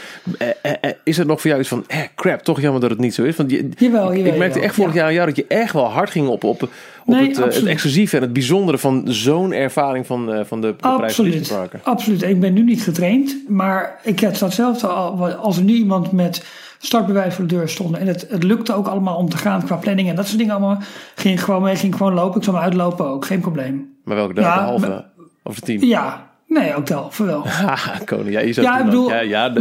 [1.05, 3.23] is het nog voor jou iets van, eh, crap, toch jammer dat het niet zo
[3.23, 3.37] is?
[3.37, 5.11] Want je, jawel, jawel, ik merkte echt vorig ja.
[5.11, 6.69] jaar dat je echt wel hard ging op, op,
[7.05, 10.83] op nee, het, het, exclusieve en het bijzondere van zo'n ervaring van, van de, de
[10.83, 12.23] absoluut, Absoluut.
[12.23, 16.45] Ik ben nu niet getraind, maar ik had hetzelfde als er nu iemand met
[16.79, 18.01] startbewijs voor de deur stonden.
[18.01, 20.55] En het, het lukte ook allemaal om te gaan qua planning en dat soort dingen
[20.55, 20.79] allemaal.
[21.15, 22.37] Ging gewoon mee, ging gewoon lopen.
[22.37, 23.97] Ik zou me uitlopen ook, geen probleem.
[24.05, 24.45] Maar welke dag?
[24.45, 25.05] Ja, de halve?
[25.43, 25.87] Of de tien?
[25.87, 27.47] Ja, Nee, ook wel, voor wel.
[28.05, 29.53] Koning, ja, je zou ja, ik bedoel, ja, ja,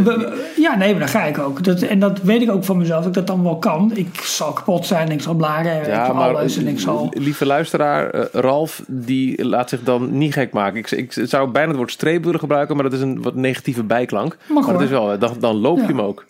[0.56, 1.64] ja, nee, maar dan ga ik ook.
[1.64, 3.90] Dat, en dat weet ik ook van mezelf, dat ik dat dan wel kan.
[3.94, 7.08] Ik zal kapot zijn, ik zal blaren, ja, ik maar, alles en ik zal...
[7.10, 10.78] Lieve luisteraar, uh, Ralf, die laat zich dan niet gek maken.
[10.78, 13.84] Ik, ik zou bijna het woord streep willen gebruiken, maar dat is een wat negatieve
[13.84, 14.36] bijklank.
[14.48, 16.24] Mag maar dat is wel, dan, dan loop je hem ook.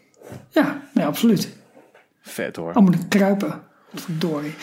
[0.48, 1.57] Ja, nee, absoluut.
[2.22, 2.72] Vet hoor.
[2.72, 3.61] Dan moet ik kruipen.
[3.94, 4.55] Verdorie.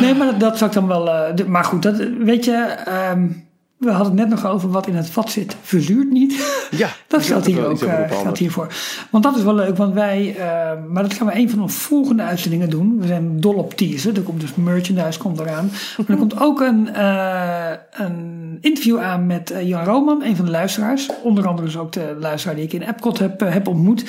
[0.00, 1.06] Nee, maar dat, dat zou ik dan wel...
[1.06, 2.76] Uh, maar goed, dat, weet je...
[3.12, 3.48] Um,
[3.80, 6.66] we hadden het net nog over wat in het vat zit, verzuurt niet.
[6.70, 8.74] Ja, dat geldt hier ook uh, geldt hiervoor.
[9.10, 11.68] Want dat is wel leuk, want wij, uh, maar dat gaan we een van de
[11.68, 13.00] volgende uitzendingen doen.
[13.00, 14.16] We zijn dol op teasen.
[14.16, 15.70] Er komt dus merchandise komt eraan.
[15.96, 20.50] Maar er komt ook een, uh, een interview aan met Jan Roman, een van de
[20.50, 21.08] luisteraars.
[21.22, 24.04] Onder andere dus ook de luisteraar die ik in Epcot heb, heb ontmoet.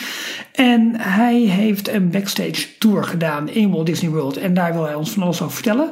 [0.51, 4.37] En hij heeft een backstage tour gedaan in Walt Disney World.
[4.37, 5.91] En daar wil hij ons van alles over vertellen.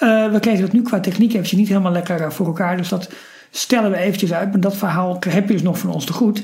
[0.00, 2.76] Uh, we kregen dat nu qua techniek eventjes niet helemaal lekker voor elkaar.
[2.76, 3.08] Dus dat
[3.50, 4.50] stellen we eventjes uit.
[4.50, 6.42] Maar dat verhaal heb je dus nog van ons te goed.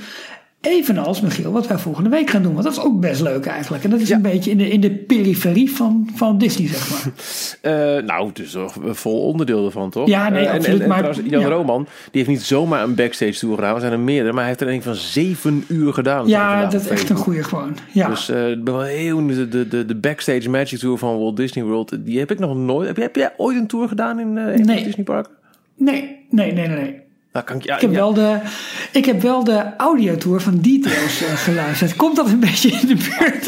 [0.60, 2.52] Evenals, Michiel, wat wij volgende week gaan doen.
[2.52, 3.84] Want dat is ook best leuk eigenlijk.
[3.84, 4.16] En dat is ja.
[4.16, 7.12] een beetje in de, in de periferie van, van Disney, zeg maar.
[7.96, 10.08] Uh, nou, het is toch vol onderdeel ervan, toch?
[10.08, 10.76] Ja, nee, uh, absoluut.
[10.76, 11.48] En, en, maar, en Jan ja.
[11.48, 13.74] Roman, die heeft niet zomaar een backstage tour gedaan.
[13.74, 16.26] We zijn er meerdere, maar hij heeft er een van zeven uur gedaan.
[16.28, 17.76] Ja, dat is echt een goede gewoon.
[17.92, 18.08] Ja.
[18.08, 19.26] Dus uh, ben wel heel...
[19.26, 22.86] De, de, de, backstage magic tour van Walt Disney World, die heb ik nog nooit...
[22.86, 24.84] Heb jij, heb jij ooit een tour gedaan in, in nee.
[24.84, 25.28] Disney Park?
[25.76, 27.08] Nee, nee, nee, nee.
[27.32, 27.96] Nou, kan ik, ja, ik, heb ja.
[27.96, 28.40] wel de,
[28.92, 31.96] ik heb wel de audiotour van Details uh, geluisterd.
[31.96, 33.44] Komt dat een beetje in de buurt?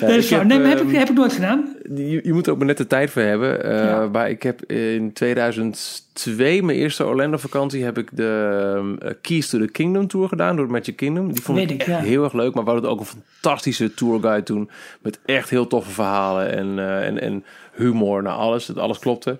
[0.00, 1.76] Ja, dus heb, nee, maar heb, um, ik, heb ik nooit gedaan.
[1.94, 3.66] Je, je moet er ook maar net de tijd voor hebben.
[3.72, 4.10] Uh.
[4.10, 9.58] Maar ik heb in 2002, mijn eerste Orlando vakantie, heb ik de um, Keys to
[9.58, 11.32] the Kingdom tour gedaan door Magic Kingdom.
[11.32, 12.54] Die vond Weet ik ik, echt heel erg leuk.
[12.54, 14.70] Maar we hadden ook een fantastische tourguide toen.
[15.02, 18.66] Met echt heel toffe verhalen en, en, en humor naar alles.
[18.66, 19.38] Het alles klopte.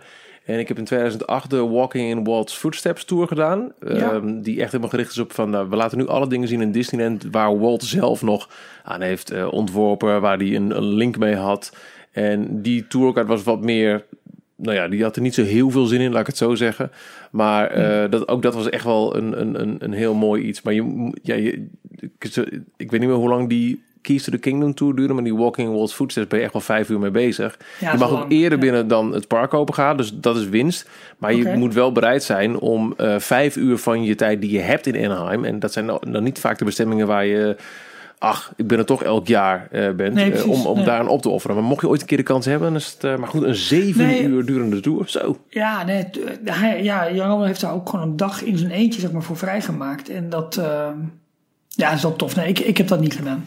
[0.48, 3.72] En ik heb in 2008 de Walking in Walt's Footsteps Tour gedaan.
[3.80, 4.12] Ja.
[4.12, 5.50] Um, die echt helemaal gericht is op van...
[5.50, 7.26] Nou, we laten nu alle dingen zien in Disneyland...
[7.30, 8.48] waar Walt zelf nog
[8.84, 10.20] aan heeft uh, ontworpen.
[10.20, 11.76] Waar hij een, een link mee had.
[12.11, 14.04] En die tourguide was wat meer...
[14.56, 16.54] Nou ja, die had er niet zo heel veel zin in, laat ik het zo
[16.54, 16.90] zeggen.
[17.30, 20.62] Maar uh, dat, ook dat was echt wel een, een, een, een heel mooi iets.
[20.62, 21.66] Maar je, ja, je,
[21.98, 22.37] ik,
[22.76, 25.14] ik weet niet meer hoe lang die Keys to the Kingdom Tour duren.
[25.14, 27.58] Maar die Walking in Walt's Footsteps ben je echt wel vijf uur mee bezig.
[27.80, 28.64] Ja, je mag ook eerder Ja.
[28.64, 29.98] binnen dan het park open gaat.
[29.98, 30.88] Dus dat is winst.
[31.18, 34.60] Maar je moet wel bereid zijn om uh, vijf uur van je tijd die je
[34.60, 35.44] hebt in Anaheim.
[35.44, 37.56] En dat zijn dan niet vaak de bestemmingen waar je...
[38.18, 40.14] Ach, ik ben er toch elk jaar uh, bent.
[40.14, 41.08] Nee, uh, precies, om om nee.
[41.08, 41.56] op te offeren.
[41.56, 43.04] Maar mocht je ooit een keer de kans hebben, dan is het.
[43.04, 44.22] Uh, maar goed, een zeven Nee.
[44.22, 45.08] uur durende tour.
[45.08, 45.36] Zo.
[45.48, 46.06] Ja, nee,
[46.44, 49.36] hij, ja, Jan heeft daar ook gewoon een dag in zijn eentje zeg maar, voor
[49.36, 50.08] vrijgemaakt.
[50.08, 50.60] En dat,
[51.68, 52.36] ja, is wel tof.
[52.36, 53.44] Nee, ik, ik heb dat niet gedaan.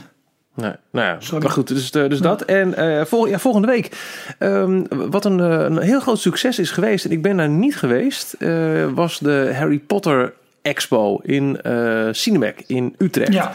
[0.55, 2.41] Nee, nou ja, maar goed, dus, dus dat.
[2.41, 3.97] En uh, vol, ja, volgende week,
[4.39, 8.35] um, wat een, een heel groot succes is geweest, en ik ben daar niet geweest,
[8.39, 13.33] uh, was de Harry Potter Expo in uh, Cinemac in Utrecht.
[13.33, 13.51] Ja.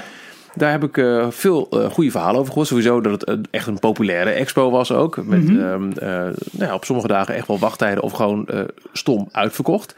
[0.55, 2.69] Daar heb ik uh, veel uh, goede verhalen over gehoord.
[2.69, 5.17] Sowieso dat het echt een populaire expo was ook.
[5.17, 5.53] Met Mhm.
[5.53, 5.93] mm -hmm.
[6.03, 6.09] uh,
[6.51, 8.49] nou ja, op sommige dagen echt wel wachttijden of gewoon
[8.93, 9.95] stom uitverkocht.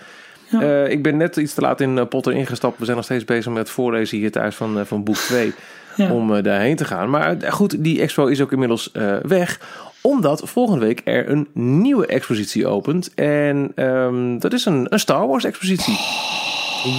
[0.50, 0.84] Ja.
[0.84, 2.78] ik ben net iets te laat in Potter ingestapt.
[2.78, 5.54] We zijn nog steeds bezig met voorlezen hier thuis van, van boek 2.
[5.98, 6.12] Ja.
[6.12, 7.10] Om daarheen te gaan.
[7.10, 8.90] Maar goed, die expo is ook inmiddels
[9.22, 9.60] weg
[10.00, 13.14] omdat volgende week er een nieuwe expositie opent.
[13.14, 15.98] En um, dat is een, een Star Wars expositie.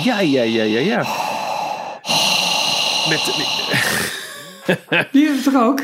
[0.04, 1.06] Ja, ja, ja, ja, ja.
[3.10, 3.48] Met,
[5.12, 5.84] Die is het toch ook?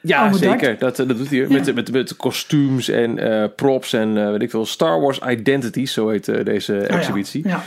[0.00, 0.78] Ja, oh, zeker.
[0.78, 1.38] Dat, dat doet hij.
[1.38, 1.48] Ja.
[1.48, 4.66] Met, met, met kostuums en uh, props en uh, weet ik veel.
[4.66, 7.44] Star Wars Identities, zo heet uh, deze exhibitie.
[7.44, 7.56] Oh, ja.
[7.56, 7.62] Ja.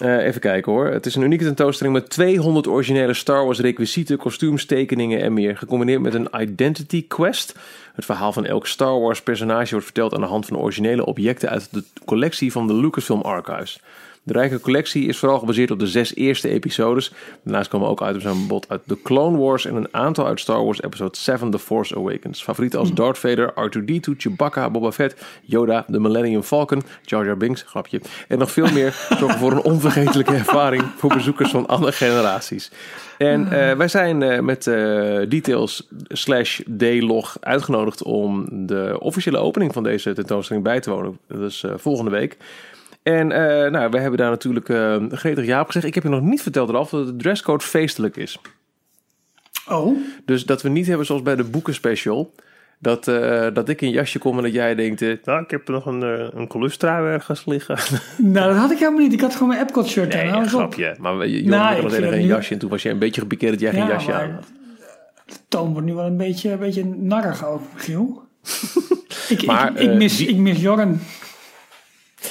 [0.00, 0.86] Even kijken hoor.
[0.86, 5.56] Het is een unieke tentoonstelling met 200 originele Star Wars requisieten, kostuums, tekeningen en meer.
[5.56, 7.54] Gecombineerd met een Identity Quest.
[7.96, 11.48] Het verhaal van elk Star Wars personage wordt verteld aan de hand van originele objecten
[11.48, 13.80] uit de collectie van de Lucasfilm Archives.
[14.26, 17.12] De rijke collectie is vooral gebaseerd op de zes eerste episodes.
[17.42, 20.64] Daarnaast komen ook items aan bod uit The Clone Wars en een aantal uit Star
[20.64, 22.42] Wars Episode 7 The Force Awakens.
[22.42, 27.62] Favorieten als Darth Vader, R2-D2, Chewbacca, Boba Fett, Yoda, de Millennium Falcon, Jar Jar Binks,
[27.62, 28.00] grapje.
[28.28, 32.70] En nog veel meer zorgen voor een onvergetelijke ervaring voor bezoekers van alle generaties.
[33.18, 34.74] En uh, wij zijn uh, met uh,
[35.28, 41.18] details slash D-log uitgenodigd om de officiële opening van deze tentoonstelling bij te wonen.
[41.28, 42.36] Dat is volgende week.
[43.06, 45.86] En uh, nou, we hebben daar natuurlijk uh, gretig ja op gezegd.
[45.86, 48.38] Ik heb je nog niet verteld, Ralf, dat de dresscode feestelijk is.
[49.68, 49.96] Oh.
[50.24, 52.34] Dus dat we niet hebben zoals bij de boekenspecial.
[52.78, 55.00] Dat, uh, dat ik in jasje kom en dat jij denkt...
[55.24, 56.02] nou, ik heb nog een,
[56.38, 57.78] een colustrui ergens liggen.
[58.16, 59.12] Nou, dat had ik helemaal niet.
[59.12, 60.40] Ik had gewoon mijn Epcot shirt nee, aan.
[60.40, 60.96] Nee, grapje.
[60.98, 62.52] Maar je, je nou, had alleen een jasje.
[62.52, 64.52] En toen was je een beetje gepikeerd dat jij ja, geen jasje aan had.
[65.26, 68.22] De toon wordt nu wel een beetje, een beetje narrig ook, Giel.
[69.28, 70.28] ik, maar, ik, ik, mis, die...
[70.28, 71.00] ik mis Jorren.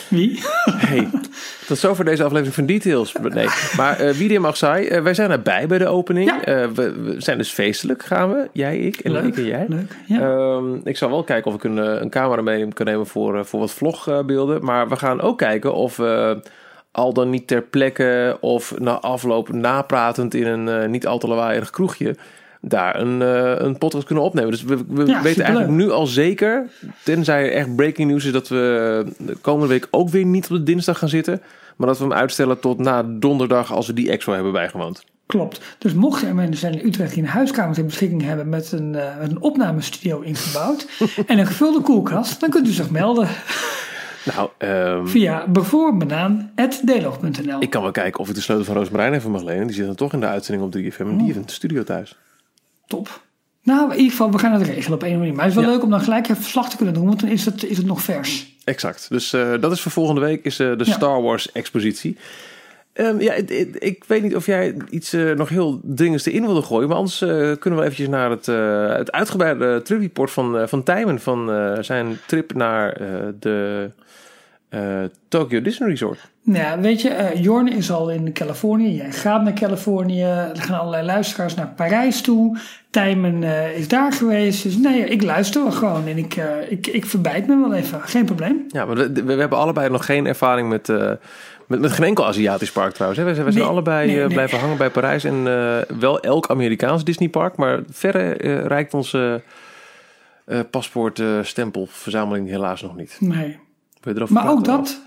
[0.09, 0.41] Wie?
[0.85, 1.09] Hey,
[1.67, 3.13] tot zover deze aflevering van Details.
[3.33, 6.29] Nee, maar uh, wie die mag zei, uh, wij zijn erbij bij de opening.
[6.29, 6.63] Ja.
[6.63, 8.49] Uh, we, we, zijn dus feestelijk, gaan we.
[8.53, 9.65] Jij, ik en leuk, ik en jij.
[9.67, 10.31] Leuk, ja.
[10.31, 13.59] um, ik zal wel kijken of ik een, een camera mee kan nemen voor, voor
[13.59, 14.65] wat vlogbeelden.
[14.65, 16.41] Maar we gaan ook kijken of we
[16.91, 21.69] al dan niet ter plekke of na afloop napratend in een niet al te lawaaiig
[21.69, 22.15] kroegje
[22.67, 24.51] daar een, uh, een podcast kunnen opnemen.
[24.51, 26.69] Dus we, we ja, weten eigenlijk nu al zeker,
[27.03, 30.57] tenzij er echt breaking news is, dat we de komende week ook weer niet op
[30.57, 31.41] de dinsdag gaan zitten.
[31.75, 35.03] Maar dat we hem uitstellen tot na donderdag als we die expo hebben bijgewoond.
[35.25, 35.61] Klopt.
[35.77, 38.93] Dus mocht er mensen zijn in Utrecht die een huiskamer ter beschikking hebben met een,
[38.93, 40.87] uh, met een opnamestudio ingebouwd
[41.27, 43.27] en een gevulde koelkast, dan kunt u zich melden.
[44.35, 49.31] Nou, um, Via bijvoorbeeld.delog.nl Ik kan wel kijken of ik de sleutel van Roosmarijn even
[49.31, 49.67] mag lenen.
[49.67, 50.97] Die zit dan toch in de uitzending op 3FM.
[50.97, 52.17] En die heeft een studio thuis.
[52.87, 53.23] Top.
[53.65, 55.33] Nou, in ieder geval, we gaan het regelen op een manier.
[55.33, 55.75] Maar het is wel ja.
[55.75, 57.85] leuk om dan gelijk even verslag te kunnen doen, want dan is het, is het
[57.85, 58.55] nog vers.
[58.63, 59.09] Exact.
[59.09, 60.93] Dus uh, dat is voor volgende week, is uh, de ja.
[60.93, 62.17] Star Wars expositie.
[62.93, 66.45] Um, ja, ik, ik, ik, weet niet of jij iets uh, nog heel dringends erin
[66.45, 66.87] wilde gooien.
[66.87, 67.17] Maar anders
[67.59, 68.45] kunnen we eventjes naar het,
[68.97, 71.19] het uitgebreide tripreport van, van Tijmen.
[71.19, 71.49] Van
[71.83, 72.97] zijn trip naar
[73.39, 73.91] de
[75.27, 76.19] Tokyo Disney Resort.
[76.43, 78.95] Nou ja, weet je, uh, Jorn is al in Californië.
[78.95, 80.21] Jij gaat naar Californië.
[80.21, 82.57] Er gaan allerlei luisteraars naar Parijs toe.
[82.89, 84.63] Tijmen uh, is daar geweest.
[84.63, 86.07] Dus nee, ik luister wel gewoon.
[86.07, 88.01] En ik, uh, ik, ik verbijt me wel even.
[88.01, 88.65] Geen probleem.
[88.67, 90.87] Ja, maar we, we hebben allebei nog geen ervaring met,
[91.67, 93.21] met, met geen enkel Aziatisch park trouwens.
[93.21, 93.25] Hè?
[93.25, 94.27] We, we zijn nee, allebei nee, nee.
[94.27, 95.23] blijven hangen bij Parijs.
[95.23, 95.43] En
[95.99, 97.55] wel elk Amerikaans Disney park.
[97.55, 98.31] Maar verre
[98.67, 99.41] reikt onze
[100.71, 103.17] paspoortstempelverzameling helaas nog niet.
[103.19, 103.63] Nee.
[104.29, 105.01] Maar ook dat...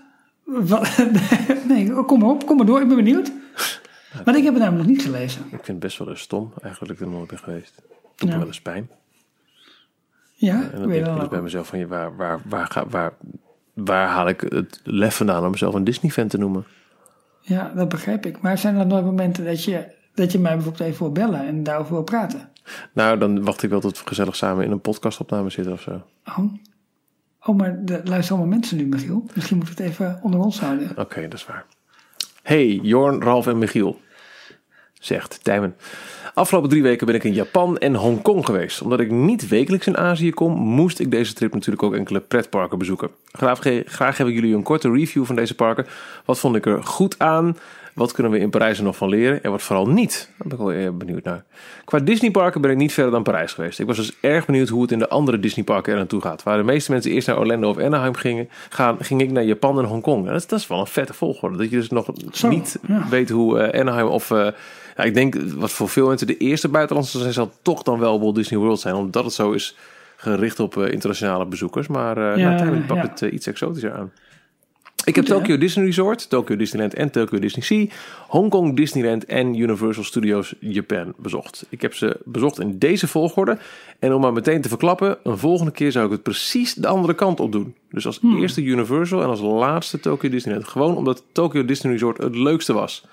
[1.68, 3.32] nee, kom maar op, kom maar door, ik ben benieuwd.
[4.24, 5.42] Maar ik heb het namelijk nog niet gelezen.
[5.42, 7.82] Ik vind het best wel eens stom, eigenlijk, dat ik er nooit ben geweest.
[8.16, 8.34] Doet ja.
[8.34, 8.90] me wel eens pijn.
[10.34, 13.12] Ja, en dan denk ik dus bij mezelf van, waar, waar, waar, waar, waar,
[13.72, 16.64] waar haal ik het lef vandaan om mezelf een Disney-fan te noemen?
[17.40, 18.40] Ja, dat begrijp ik.
[18.40, 21.62] Maar zijn er nooit momenten dat je, dat je mij bijvoorbeeld even wil bellen en
[21.62, 22.48] daarover wil praten?
[22.92, 26.02] Nou, dan wacht ik wel tot we gezellig samen in een podcastopname zitten of zo.
[26.24, 26.52] Oh,
[27.48, 29.24] Oh, maar er luisteren allemaal mensen nu, Michiel.
[29.34, 30.90] Misschien moeten we het even onder ons houden.
[30.96, 31.64] Oké, dat is waar.
[32.42, 34.00] Hey, Jorn, Ralf en Michiel.
[34.92, 35.76] Zegt Tijmen.
[36.34, 38.82] Afgelopen drie weken ben ik in Japan en Hongkong geweest.
[38.82, 42.78] Omdat ik niet wekelijks in Azië kom, moest ik deze trip natuurlijk ook enkele pretparken
[42.78, 43.08] bezoeken.
[43.32, 45.86] Graag, graag geef ik jullie een korte review van deze parken.
[46.24, 47.56] Wat vond ik er goed aan?
[47.94, 50.30] Wat kunnen we in Parijs er nog van leren en wat vooral niet?
[50.38, 51.44] Daar ben ik wel benieuwd naar.
[51.84, 53.78] Qua Disneyparken ben ik niet verder dan Parijs geweest.
[53.78, 56.42] Ik was dus erg benieuwd hoe het in de andere Disneyparken er naartoe gaat.
[56.42, 59.78] Waar de meeste mensen eerst naar Orlando of Anaheim gingen, gaan, ging ik naar Japan
[59.78, 60.26] en Hongkong.
[60.26, 61.56] En dat, is- dat is wel een vette volgorde.
[61.56, 63.06] Dat je dus nog Zo, niet ja.
[63.10, 64.30] weet hoe eh, Anaheim of...
[64.30, 64.46] eh,
[64.96, 68.20] ja, ik denk wat voor veel mensen de eerste buitenlandse zijn, zal toch dan wel
[68.20, 68.94] Walt Disney World zijn.
[68.94, 69.76] Omdat het zo is
[70.16, 71.86] gericht op eh, internationale bezoekers.
[71.86, 73.08] Maar eh Ja, uiteindelijk pakt ja.
[73.08, 74.12] het eh, iets exotischer aan.
[75.04, 75.24] Ik heb?
[75.24, 77.86] Tokyo Disney Resort, Tokyo Disneyland en Tokyo Disney Sea,
[78.28, 81.66] Hongkong Disneyland en Universal Studios Japan bezocht.
[81.68, 83.58] Ik heb ze bezocht in deze volgorde.
[83.98, 87.14] En om maar meteen te verklappen, een volgende keer zou ik het precies de andere
[87.14, 87.74] kant op doen.
[87.90, 88.40] Dus als Hmm.
[88.40, 90.68] eerste Universal en als laatste Tokyo Disneyland.
[90.68, 93.04] Gewoon omdat Tokyo Disney Resort het leukste was.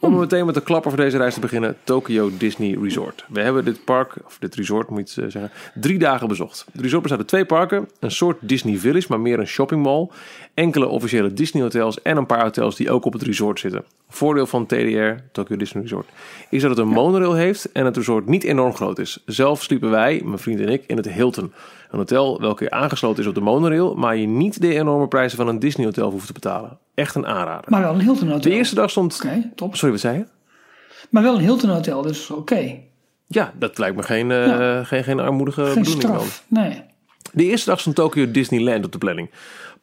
[0.00, 3.24] Om meteen met de klapper voor deze reis te beginnen, Tokyo Disney Resort.
[3.28, 6.66] We hebben dit park, of dit resort moet je eh, zeggen, drie dagen bezocht.
[6.72, 10.08] Het resort bestaat uit twee parken, een soort Disney Village, maar meer een shoppingmall.
[10.54, 13.84] Enkele officiële Disney hotels en een paar hotels die ook op het resort zitten.
[14.08, 16.08] Voordeel van TDR, Tokyo Disney Resort,
[16.50, 19.22] is dat het een monorail heeft en het resort niet enorm groot is.
[19.26, 21.52] Zelf sliepen wij, mijn vriend en ik, in het Hilton.
[21.90, 25.48] Een hotel welke aangesloten is op de monorail, maar je niet de enorme prijzen van
[25.48, 26.78] een Disney hotel hoeft te betalen.
[26.94, 27.70] Echt een aanrader.
[27.70, 28.50] Maar wel een Hilton hotel.
[28.50, 29.20] De eerste dag stond...
[29.24, 29.74] Oké, top.
[29.76, 30.24] Sorry, wat zei je?
[31.10, 32.78] Maar wel een Hilton hotel, dus oké.
[33.26, 34.84] Ja, dat lijkt me geen, eh, Ja.
[34.84, 36.14] geen, geen armoedige Geen bedoeling dan.
[36.20, 36.44] straf.
[36.48, 36.82] Nee.
[37.32, 39.30] De eerste dag stond Tokyo Disneyland op de planning.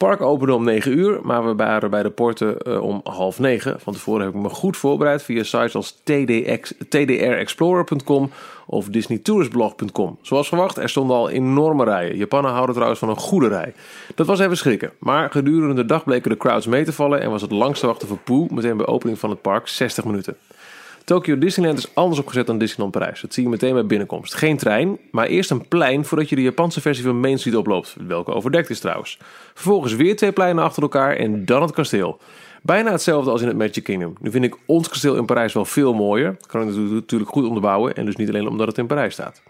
[0.03, 3.79] Park opende om 9 uur, maar we waren bij de poorten eh, om half 9.
[3.79, 8.31] Van tevoren heb ik me goed voorbereid via sites als TDX, tdrexplorer.com
[8.65, 10.17] of disneytouristblog.com.
[10.21, 12.17] Zoals verwacht, er stonden al enorme rijen.
[12.17, 13.73] Japanen houden trouwens van een goede rij.
[14.15, 17.29] Dat was even schrikken, maar gedurende de dag bleken de crowds mee te vallen en
[17.31, 20.37] was het langste wachten voor Poe meteen bij opening van het park 60 minuten.
[21.05, 23.21] Tokyo Disneyland is anders opgezet dan Disneyland Parijs.
[23.21, 24.33] Dat zie je meteen bij binnenkomst.
[24.33, 27.95] Geen trein, maar eerst een plein voordat je de Japanse versie van Main Street oploopt.
[28.07, 29.17] Welke overdekt is trouwens.
[29.53, 32.19] Vervolgens weer twee pleinen achter elkaar en dan het kasteel.
[32.61, 34.13] Bijna hetzelfde als in het Magic Kingdom.
[34.19, 36.37] Nu vind ik ons kasteel in Parijs wel veel mooier.
[36.47, 39.41] Kan ik natuurlijk goed onderbouwen en dus niet alleen omdat het in Parijs staat.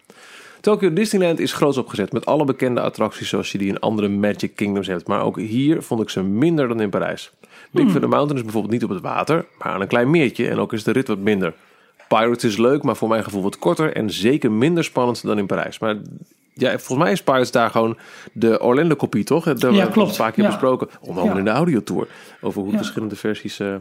[0.61, 4.55] Tokyo Disneyland is groots opgezet met alle bekende attracties zoals je die in andere Magic
[4.55, 5.07] Kingdoms hebt.
[5.07, 7.31] Maar ook hier vond ik ze minder dan in Parijs.
[7.73, 10.57] Big Thunder Mountain is bijvoorbeeld niet op het water, maar aan een klein meertje en
[10.57, 11.53] ook is de rit wat minder.
[12.07, 15.45] Pirates is leuk, maar voor mijn gevoel wat korter en zeker minder spannend dan in
[15.45, 15.79] Parijs.
[15.79, 15.95] Maar
[16.53, 17.97] ja, volgens mij is Pirates daar gewoon
[18.33, 19.43] de Orlando-kopie, toch?
[19.45, 20.11] Dat hebben we klopt.
[20.11, 20.49] een paar keer Ja.
[20.49, 20.87] besproken.
[21.01, 21.39] Onder andere Ja.
[21.39, 22.07] in de audiotour.
[22.41, 23.59] Over hoe verschillende versies...
[23.59, 23.75] eh,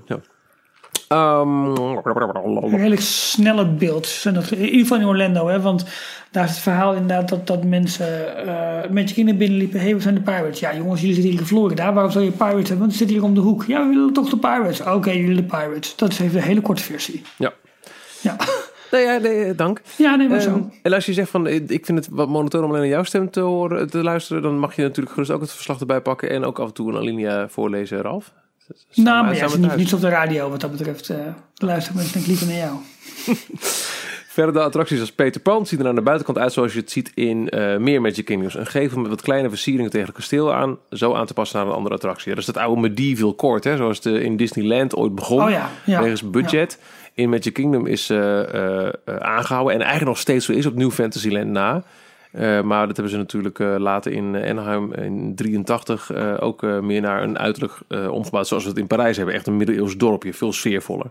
[1.13, 1.41] ja.
[1.41, 4.07] Ehm, Een redelijk snelle beeld.
[4.07, 5.85] Zijn dat, in ieder geval in Orlando, hè, want
[6.31, 9.79] daar is het verhaal inderdaad dat, dat mensen eh met je kinderen binnenliepen.
[9.79, 10.61] Hé, hey, we zijn de Pirates.
[10.61, 11.93] Ja, jongens, jullie zitten hier in Florida.
[11.93, 12.79] Waarom zou je Pirates hebben?
[12.79, 13.65] Want ze zitten hier om de hoek.
[13.65, 14.81] Ja, we willen toch de Pirates.
[14.83, 15.97] Oké, jullie de Pirates.
[15.97, 17.23] Dat is even een hele korte versie.
[17.39, 17.53] ja.
[18.21, 18.37] Ja,
[18.91, 19.81] Nee, ja, nee, dank.
[19.97, 20.71] ja nee, maar Ehm, zo.
[20.83, 23.03] en als je zegt van, eh, ik vind het wat monotoon om alleen naar jouw
[23.03, 26.31] stem te horen, te luisteren, dan mag je natuurlijk gerust ook het verslag erbij pakken
[26.31, 28.33] en ook af en toe een alinea voorlezen, Ralf.
[28.91, 31.09] Samen- Nou, maar ja, ze niet, op de radio wat dat betreft.
[31.11, 31.17] eh
[31.57, 32.77] luisteren mensen denk ik liever naar jou.
[34.33, 36.91] Verder de attracties als Peter Pan zien er aan de buitenkant uit zoals je het
[36.91, 38.55] ziet in eh, meer Magic Kingdoms.
[38.55, 41.67] Een gevel met wat kleine versieringen tegen het kasteel aan, zo aan te passen naar
[41.67, 42.29] een andere attractie.
[42.29, 45.43] Ja, dat is dat oude medieval court, hè, zoals het eh, in Disneyland ooit begon.
[45.45, 46.01] Oh ja, ja.
[46.03, 46.79] Wegens budget.
[47.15, 50.75] In Magic Kingdom is eh, eh, eh, aangehouden en eigenlijk nog steeds zo is op
[50.75, 51.83] New Fantasyland na.
[52.33, 56.63] Eh, maar dat hebben ze natuurlijk eh, later in eh, Anaheim in 83 eh, ook
[56.63, 57.79] meer naar een uiterlijk
[58.11, 59.35] omgebouwd zoals we het in Parijs hebben.
[59.35, 61.07] Echt een middeleeuws dorpje, veel sfeervoller.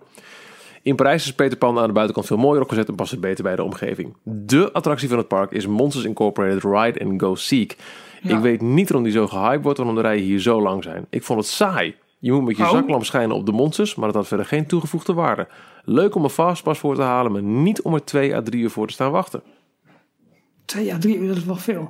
[0.81, 3.43] In Parijs is Peter Pan aan de buitenkant veel mooier opgezet en past het beter
[3.43, 4.15] bij de omgeving.
[4.23, 7.75] De attractie van het park is Monsters Incorporated Ride and Go Seek.
[8.21, 8.35] Ja.
[8.35, 11.05] Ik weet niet waarom die zo gehyped wordt, waarom de rijen hier zo lang zijn.
[11.09, 11.95] Ik vond het saai.
[12.19, 12.71] Je moet met je Oh.
[12.71, 15.47] zaklamp schijnen op de monsters, maar dat had verder geen toegevoegde waarde.
[15.83, 18.69] Leuk om een fastpass voor te halen, maar niet om er twee à drie uur
[18.69, 19.41] voor te staan wachten.
[20.71, 21.89] Twee, ja, drie uur, dat is wel veel.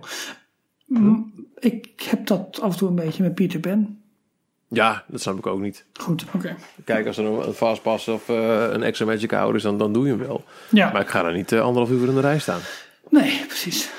[0.85, 3.97] Mm, Ik heb dat af en toe een beetje met Peter Pan.
[4.67, 5.85] Ja, dat snap ik ook niet.
[5.93, 6.55] Goed, oké.
[6.85, 9.93] Kijk, als er een een fastpass of eh, een extra magic hour is, dan, dan
[9.93, 10.43] doe je hem wel.
[10.69, 12.59] Ja, Maar ik ga er niet eh, anderhalf uur in de rij staan.
[13.09, 13.89] nee, precies.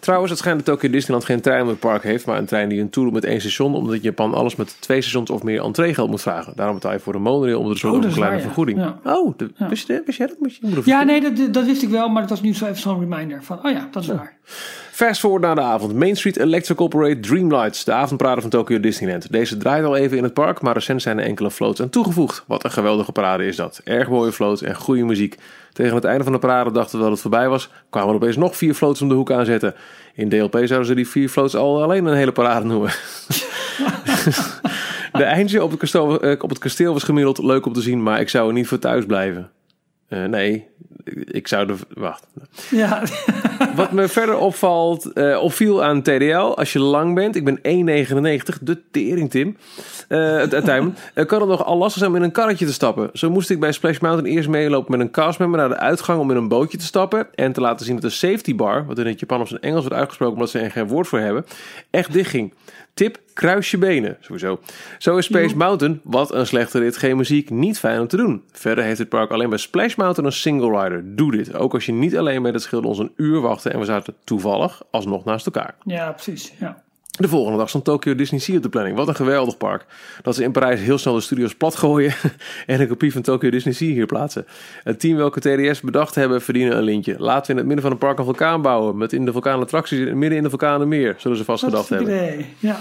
[0.00, 2.68] Trouwens, het schijnt dat Tokyo Disneyland geen trein op het park heeft, maar een trein
[2.68, 5.62] die een tour doet met één station, omdat Japan alles met twee stations of meer
[5.62, 6.52] entreegeld moet vragen.
[6.56, 8.78] Daarom betaal je voor de monorail onder de soort Oh, een kleine waar, vergoeding.
[8.78, 8.98] Ja.
[9.04, 10.36] Oh, de, wist, je, wist jij dat?
[10.40, 12.64] Moet je, moet Ja, nee, dat, dat wist ik wel, maar dat was nu zo
[12.64, 14.36] even zo'n reminder van, oh ja, dat is waar.
[14.98, 15.94] Fast forward naar de avond.
[15.94, 19.32] Main Street Electrical Parade Dreamlights, de avondparade van Tokyo Disneyland.
[19.32, 22.44] Deze draait al even in het park, maar recent zijn er enkele floats aan toegevoegd.
[22.46, 23.80] Wat een geweldige parade is dat.
[23.84, 25.36] Erg mooie floats en goede muziek.
[25.78, 28.36] Tegen het einde van de parade dachten we dat het voorbij was, kwamen er opeens
[28.36, 29.74] nog vier floats om de hoek aanzetten.
[30.14, 32.90] In DLP zouden ze die vier floats al alleen een hele parade noemen.
[35.12, 38.02] de eindje op het, kasteel, eh, op het kasteel was gemiddeld leuk om te zien,
[38.02, 39.50] maar ik zou er niet voor thuis blijven.
[40.08, 40.66] Eh, nee,
[41.24, 41.76] ik zou er...
[41.94, 42.26] Wacht.
[42.70, 43.02] Ja,
[43.74, 48.62] Wat me verder opvalt, uh, opviel aan TDL, als je lang bent, ik ben 1,99,
[48.62, 49.56] de tering Tim,
[50.08, 53.10] uh, uh, kan het nog al lastig zijn om in een karretje te stappen.
[53.12, 56.30] Zo moest ik bij Splash Mountain eerst meelopen met een castmember naar de uitgang om
[56.30, 59.06] in een bootje te stappen en te laten zien dat de safety bar, wat in
[59.06, 61.46] het Japan of zijn Engels wordt uitgesproken omdat ze er geen woord voor hebben,
[61.90, 62.52] echt dicht ging.
[62.98, 64.60] Tip, kruis je benen, sowieso.
[64.98, 68.42] Zo is Space Mountain, wat een slechte rit, geen muziek, niet fijn om te doen.
[68.52, 71.16] Verder heeft het park alleen bij Splash Mountain een single rider.
[71.16, 73.78] Doe dit, ook als je niet alleen met het schild ons een uur wachten en
[73.78, 75.74] we zaten toevallig alsnog naast elkaar.
[75.84, 76.82] Ja, precies, ja.
[77.18, 78.96] De volgende dag stond Tokyo Disney Sea op de planning.
[78.96, 79.84] Wat een geweldig park.
[80.22, 82.14] Dat ze in Parijs heel snel de studios plat gooien
[82.66, 84.46] en een kopie van Tokyo Disney Sea hier plaatsen.
[84.82, 87.14] Het team welke TDS bedacht hebben verdienen een lintje.
[87.18, 88.96] Laten we in het midden van een park een vulkaan bouwen.
[88.96, 91.14] Met in de vulkaan attracties midden in de vulkanenmeer.
[91.18, 92.08] Zullen ze vast gedacht hebben.
[92.08, 92.46] Idee.
[92.58, 92.78] Ja.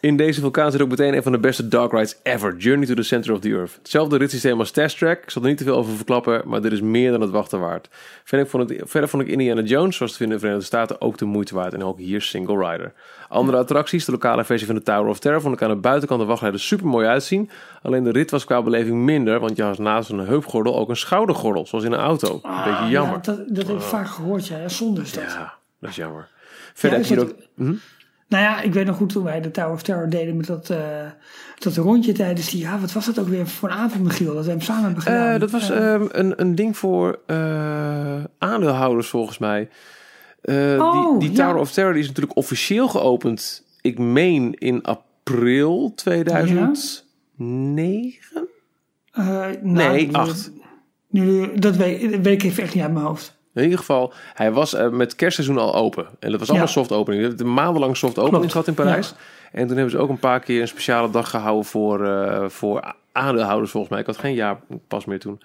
[0.00, 2.56] In deze vulkaan zit ook meteen een van de beste dark rides ever.
[2.56, 3.74] Journey to the Center of the Earth.
[3.78, 5.22] Hetzelfde ritssysteem als Test Track.
[5.22, 7.60] Ik zal er niet te veel over verklappen, maar dit is meer dan het wachten
[7.60, 7.88] waard.
[8.24, 11.18] Verder vond, verder vond ik Indiana Jones, zoals te vinden in de Verenigde Staten, ook
[11.18, 11.74] de moeite waard.
[11.74, 12.92] En ook hier single rider.
[13.28, 16.20] Andere attracties, de lokale versie van de Tower of Terror, vond ik aan de buitenkant
[16.20, 17.50] de wachtrijden super mooi uitzien.
[17.82, 20.96] Alleen de rit was qua beleving minder, want je had naast een heupgordel ook een
[20.96, 22.34] schoudergordel, zoals in een auto.
[22.34, 23.14] Een Ah, beetje jammer.
[23.14, 24.58] Ja, dat, dat heb ik vaak gehoord, ja.
[24.58, 25.24] ja zonde is dat.
[25.24, 26.28] Ja, dat is jammer.
[26.74, 27.42] Verder Ja, heb je dat- ook...
[27.56, 27.74] Hm?
[28.28, 30.70] Nou ja, ik weet nog goed toen wij de Tower of Terror deden met dat,
[30.70, 30.78] eh,
[31.58, 32.60] dat rondje tijdens die...
[32.60, 34.34] Ja, wat was dat ook weer voor een avond, Michiel?
[34.34, 35.34] Dat we hem samen hebben gedaan.
[35.34, 39.68] Eh, dat was Eh, ehm, een, een ding voor eh, aandeelhouders volgens mij.
[40.78, 41.44] Oh, die die ja.
[41.46, 43.64] Tower of Terror die is natuurlijk officieel geopend.
[43.80, 47.04] Ik meen in april 2009.
[49.12, 50.50] eh, nou, nee, nu- acht.
[51.10, 53.35] Nu, dat weet, dat weet ik even echt niet uit mijn hoofd.
[53.56, 56.06] In ieder geval, hij was eh, met kerstseizoen al open.
[56.18, 56.72] En dat was allemaal Ja.
[56.72, 57.22] soft opening.
[57.22, 58.50] Je hebt een maandenlang soft opening Klopt.
[58.52, 59.14] gehad in Parijs.
[59.52, 62.94] En toen hebben ze ook een paar keer een speciale dag gehouden voor, eh, voor
[63.12, 64.00] aandeelhouders volgens mij.
[64.00, 65.40] Ik had geen jaarpas meer toen.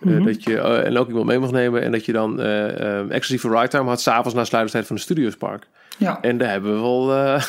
[0.00, 0.24] Eh, Mhm.
[0.24, 1.82] dat je, en ook iemand mee mag nemen.
[1.82, 4.00] En dat je dan eh, exclusieve ride time had.
[4.00, 5.66] S'avonds na sluitingstijd van de Studiospark.
[5.98, 7.48] Ja, En daar hebben we wel, daar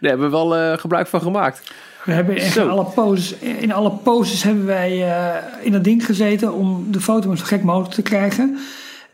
[0.00, 1.72] hebben we wel gebruik van gemaakt.
[2.04, 2.62] we hebben echt Zo.
[2.62, 5.14] in alle, poses, in alle poses hebben wij
[5.62, 8.58] in dat ding gezeten om de foto zo gek mogelijk te krijgen.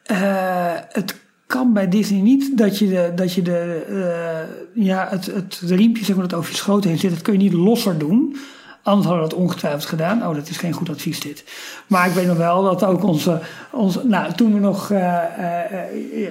[0.08, 5.26] Eh, het kan bij Disney niet dat je, de, dat je de, eh, ja, het,
[5.26, 7.98] het riempje zeg maar, dat over je schoot heen zit, dat kun je niet losser
[7.98, 8.36] doen.
[8.82, 10.26] Anders hadden we dat ongetwijfeld gedaan.
[10.26, 11.44] Oh, dat is geen goed advies dit.
[11.86, 13.40] Maar ik weet nog wel dat ook onze...
[13.70, 14.92] onze nou, toen we nog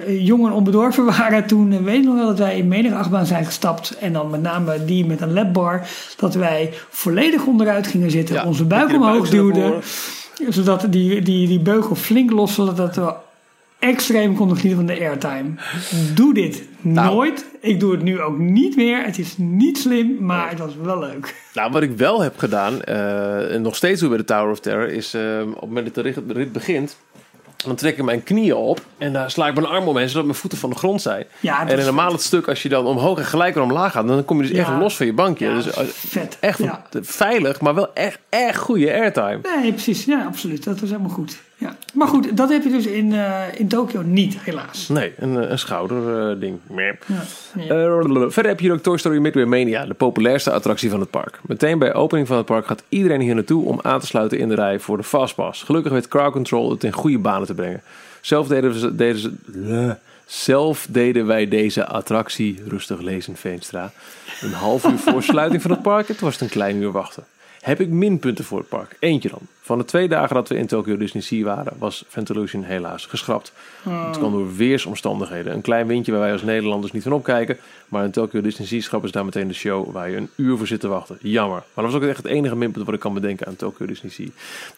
[0.08, 1.46] jong en onbedorven waren...
[1.46, 3.98] toen weet ik nog wel dat wij in menige achtbaan zijn gestapt.
[3.98, 5.86] En dan met name die met een labbar.
[6.16, 8.34] Dat wij volledig onderuit gingen zitten.
[8.34, 9.82] Ja, onze buik omhoog duwden.
[10.48, 12.54] Zodat die, die, die beugel flink los...
[12.54, 13.14] zodat we
[13.78, 15.50] extreem genieten van de airtime.
[16.14, 17.14] Doe dit Nou.
[17.14, 17.44] nooit.
[17.60, 19.04] Ik doe het nu ook niet meer.
[19.04, 21.34] Het is niet slim, maar het was wel leuk.
[21.54, 24.60] Nou, wat ik wel heb gedaan, eh, en nog steeds doe bij de Tower of
[24.60, 26.96] Terror, is eh, op het moment dat de rit, de rit begint,
[27.56, 30.36] dan trek ik mijn knieën op en dan sla ik mijn arm omheen, zodat mijn
[30.36, 31.24] voeten van de grond zijn.
[31.40, 34.08] Ja, en in normaal het stuk, als je dan omhoog en gelijk weer omlaag gaat,
[34.08, 34.62] dan kom je dus Ja.
[34.62, 35.46] echt los van je bankje.
[35.48, 36.36] Ja, dus eh, vet.
[36.40, 36.60] echt
[37.00, 39.38] veilig, maar wel echt, echt goede airtime.
[39.60, 40.04] Nee, precies.
[40.04, 40.64] Ja, absoluut.
[40.64, 41.38] Dat was helemaal goed.
[41.60, 41.76] Ja.
[41.94, 44.88] Maar goed, dat heb je dus in, eh, in Tokio niet, helaas.
[44.88, 46.58] Nee, een, eh, een schouderding.
[46.76, 46.94] Ja.
[47.54, 47.74] Ja.
[47.74, 51.10] Eh, verder heb je hier ook Toy Story Midway Mania, de populairste attractie van het
[51.10, 51.40] park.
[51.46, 54.48] Meteen bij opening van het park gaat iedereen hier naartoe om aan te sluiten in
[54.48, 55.62] de rij voor de Fastpass.
[55.62, 57.82] Gelukkig weet Crowd Control het in goede banen te brengen.
[58.20, 59.32] Zelf deden, we, deden, ze,
[59.68, 59.90] eh,
[60.26, 63.92] zelf deden wij deze attractie, rustig lezen Veenstra,
[64.40, 66.08] een half uur voor sluiting van het park.
[66.08, 67.24] Het was een klein uur wachten.
[67.60, 68.96] Heb ik minpunten voor het park?
[68.98, 69.40] Eentje dan.
[69.60, 73.52] Van de twee dagen dat we in Tokyo Disney Sea waren, was Ventilation helaas geschrapt.
[73.88, 75.52] Het kwam door weersomstandigheden.
[75.52, 77.56] Een klein windje waar wij als Nederlanders niet van opkijken.
[77.88, 80.56] Maar in Tokyo Disney Sea schrappen ze daar meteen de show waar je een uur
[80.56, 81.18] voor zit te wachten.
[81.20, 81.62] Jammer.
[81.74, 84.10] Maar dat was ook echt het enige minpunt wat ik kan bedenken aan Tokyo Disney
[84.10, 84.26] Sea.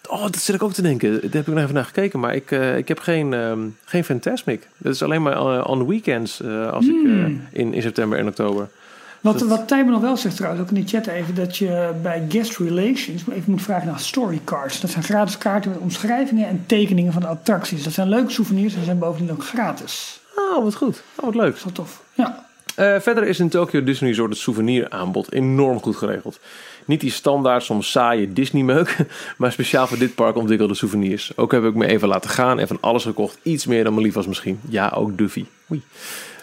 [0.09, 1.13] Oh, dat zit ik ook te denken.
[1.13, 2.21] Daar heb ik nog even naar gekeken.
[2.21, 4.69] Maar ik, eh, ik heb geen, ehm geen Fantasmic.
[4.77, 8.27] Dat is alleen maar eh, on weekends eh, als ik eh, in, in september en
[8.27, 8.69] oktober.
[9.21, 12.27] Wat, wat Tijmen nog wel zegt trouwens, ook in de chat even, dat je bij
[12.29, 14.81] guest relations even moet vragen naar story cards.
[14.81, 17.85] Dat zijn gratis kaarten met omschrijvingen en tekeningen van de attracties.
[17.85, 20.21] Dat zijn leuke souvenirs en zijn bovendien ook gratis.
[20.37, 21.03] Oh, wat goed.
[21.17, 21.47] Oh, wat leuk.
[21.47, 22.03] Dat is wel tof.
[22.15, 22.49] Ja.
[22.75, 26.41] Eh, verder is in Tokyo Disney Resort het souveniraanbod enorm goed geregeld.
[26.85, 28.97] Niet die standaard, soms saaie Disney-meuk,
[29.39, 31.37] maar speciaal voor dit park ontwikkelde souvenirs.
[31.37, 33.39] Ook heb ik me even laten gaan en van alles gekocht.
[33.43, 34.61] Iets meer dan me lief was misschien.
[34.69, 35.45] Ja, ook Duffy.
[35.71, 35.83] Oei.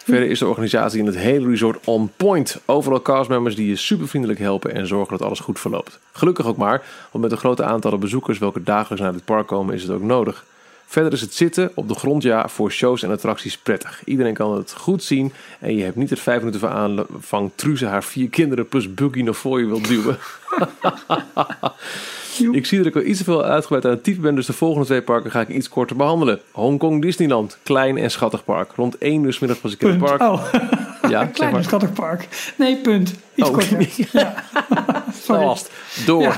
[0.08, 2.60] Verder is de organisatie in het hele resort on point.
[2.66, 6.00] Overal castmembers die je super vriendelijk helpen en zorgen dat alles goed verloopt.
[6.12, 9.76] Gelukkig ook maar, want met de grote aantallen bezoekers welke dagelijks naar dit park komen
[9.76, 10.46] is het ook nodig.
[10.86, 14.02] Verder is het zitten op de grond ja voor shows en attracties prettig.
[14.06, 17.86] Iedereen kan het goed zien en je hebt niet het vijf minuten van aanvang Truze
[17.86, 20.18] haar vier kinderen plus Buggy naar voor je wil duwen.
[22.52, 24.54] ik zie dat ik wel iets te veel uitgebreid aan het type ben, dus de
[24.54, 26.40] volgende twee parken ga ik iets korter behandelen.
[26.52, 28.72] Hongkong Disneyland, klein en schattig park.
[28.76, 30.22] Rond 1 uur 's middag was ik in het park.
[30.22, 30.60] Oh, Ja,
[31.02, 31.64] een zeg klein maar.
[31.64, 32.28] schattig park.
[32.58, 33.14] Nee, punt.
[33.36, 33.54] Iets Oh.
[33.54, 33.88] korter.
[34.12, 34.34] Ja.
[35.24, 35.58] Sorry.
[36.06, 36.22] Door.
[36.22, 36.36] Ja.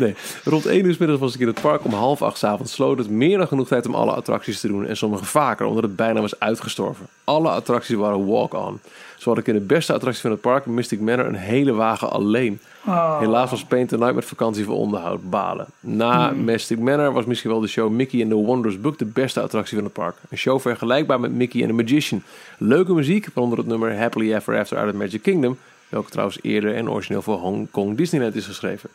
[0.00, 1.84] Nee, rond 1 uur middags was ik in het park.
[1.84, 4.86] Om half acht avonds sloot het meer dan genoeg tijd om alle attracties te doen.
[4.86, 7.06] En sommige vaker, omdat het bijna was uitgestorven.
[7.24, 8.80] Alle attracties waren walk-on.
[9.18, 12.10] Zo had ik in de beste attractie van het park, Mystic Manor, een hele wagen
[12.10, 12.60] alleen.
[12.86, 13.18] Oh.
[13.18, 15.30] Helaas was Paint the Night met vakantie voor onderhoud.
[15.30, 15.66] Balen.
[15.80, 19.40] Na Mystic Manor was misschien wel de show Mickey and the Wondrous Book de beste
[19.40, 20.16] attractie van het park.
[20.30, 22.22] Een show vergelijkbaar met Mickey and the Magician.
[22.58, 25.58] Leuke muziek, waaronder het nummer Happily Ever After uit het Magic Kingdom.
[25.88, 28.90] Welke trouwens eerder en origineel voor Hong Kong Disneyland is geschreven.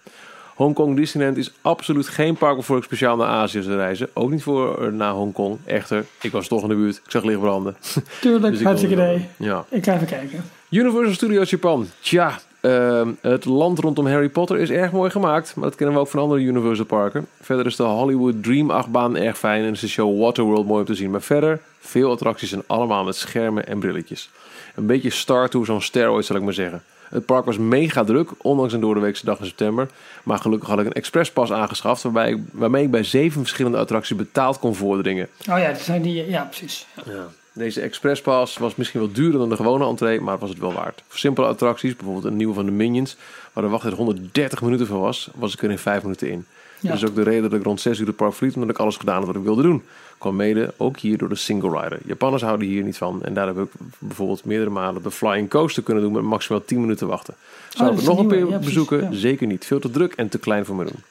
[0.55, 4.09] Hongkong Disneyland is absoluut geen park waarvoor ik speciaal naar Azië zou reizen.
[4.13, 5.57] Ook niet voor eh, naar Hongkong.
[5.65, 6.95] Echter, ik was toch in de buurt.
[6.95, 7.75] Ik zag licht branden.
[8.21, 9.25] Tuurlijk, Dus ik hartstikke idee.
[9.37, 9.65] Ja.
[9.69, 10.43] Ik ga even kijken.
[10.69, 11.87] Universal Studios Japan.
[11.99, 15.55] Tja, ehm, het land rondom Harry Potter is erg mooi gemaakt.
[15.55, 17.27] Maar dat kennen we ook van andere Universal parken.
[17.41, 19.63] Verder is de Hollywood Dream achtbaan erg fijn.
[19.63, 21.11] En is de show Waterworld mooi om te zien.
[21.11, 24.29] Maar verder, veel attracties en allemaal met schermen en brilletjes.
[24.75, 26.83] Een beetje Star Tours on steroids zal ik maar zeggen.
[27.09, 29.87] Het park was mega druk, ondanks een doordeweekse dag in september.
[30.23, 32.03] Maar gelukkig had ik een expresspas aangeschaft...
[32.03, 35.27] Waarbij ik, waarmee ik bij zeven verschillende attracties betaald kon voordringen.
[35.49, 36.29] Oh ja, dat zijn die.
[36.29, 36.87] Ja, precies.
[37.05, 37.27] Ja.
[37.53, 41.03] Deze expresspass was misschien wel duurder dan de gewone entree, maar was het wel waard.
[41.07, 43.17] Voor simpele attracties, bijvoorbeeld een nieuwe van de Minions,
[43.53, 46.45] waar de wachttijd 130 minuten voor was, was ik er in 5 minuten in.
[46.79, 46.89] Ja.
[46.89, 48.77] Dat is ook de reden dat ik rond 6 uur de park verliet, omdat ik
[48.77, 49.83] alles gedaan had wat ik wilde doen.
[50.17, 51.99] Kwam mede ook hier door de single rider.
[52.05, 55.83] Japanners houden hier niet van en daar heb ik bijvoorbeeld meerdere malen de flying coaster
[55.83, 57.33] kunnen doen met maximaal 10 minuten wachten.
[57.69, 59.01] Zou Oh, ik nog een keer ja, bezoeken?
[59.01, 59.09] ja.
[59.11, 59.65] Zeker niet.
[59.65, 61.03] Veel te druk en te klein voor me doen.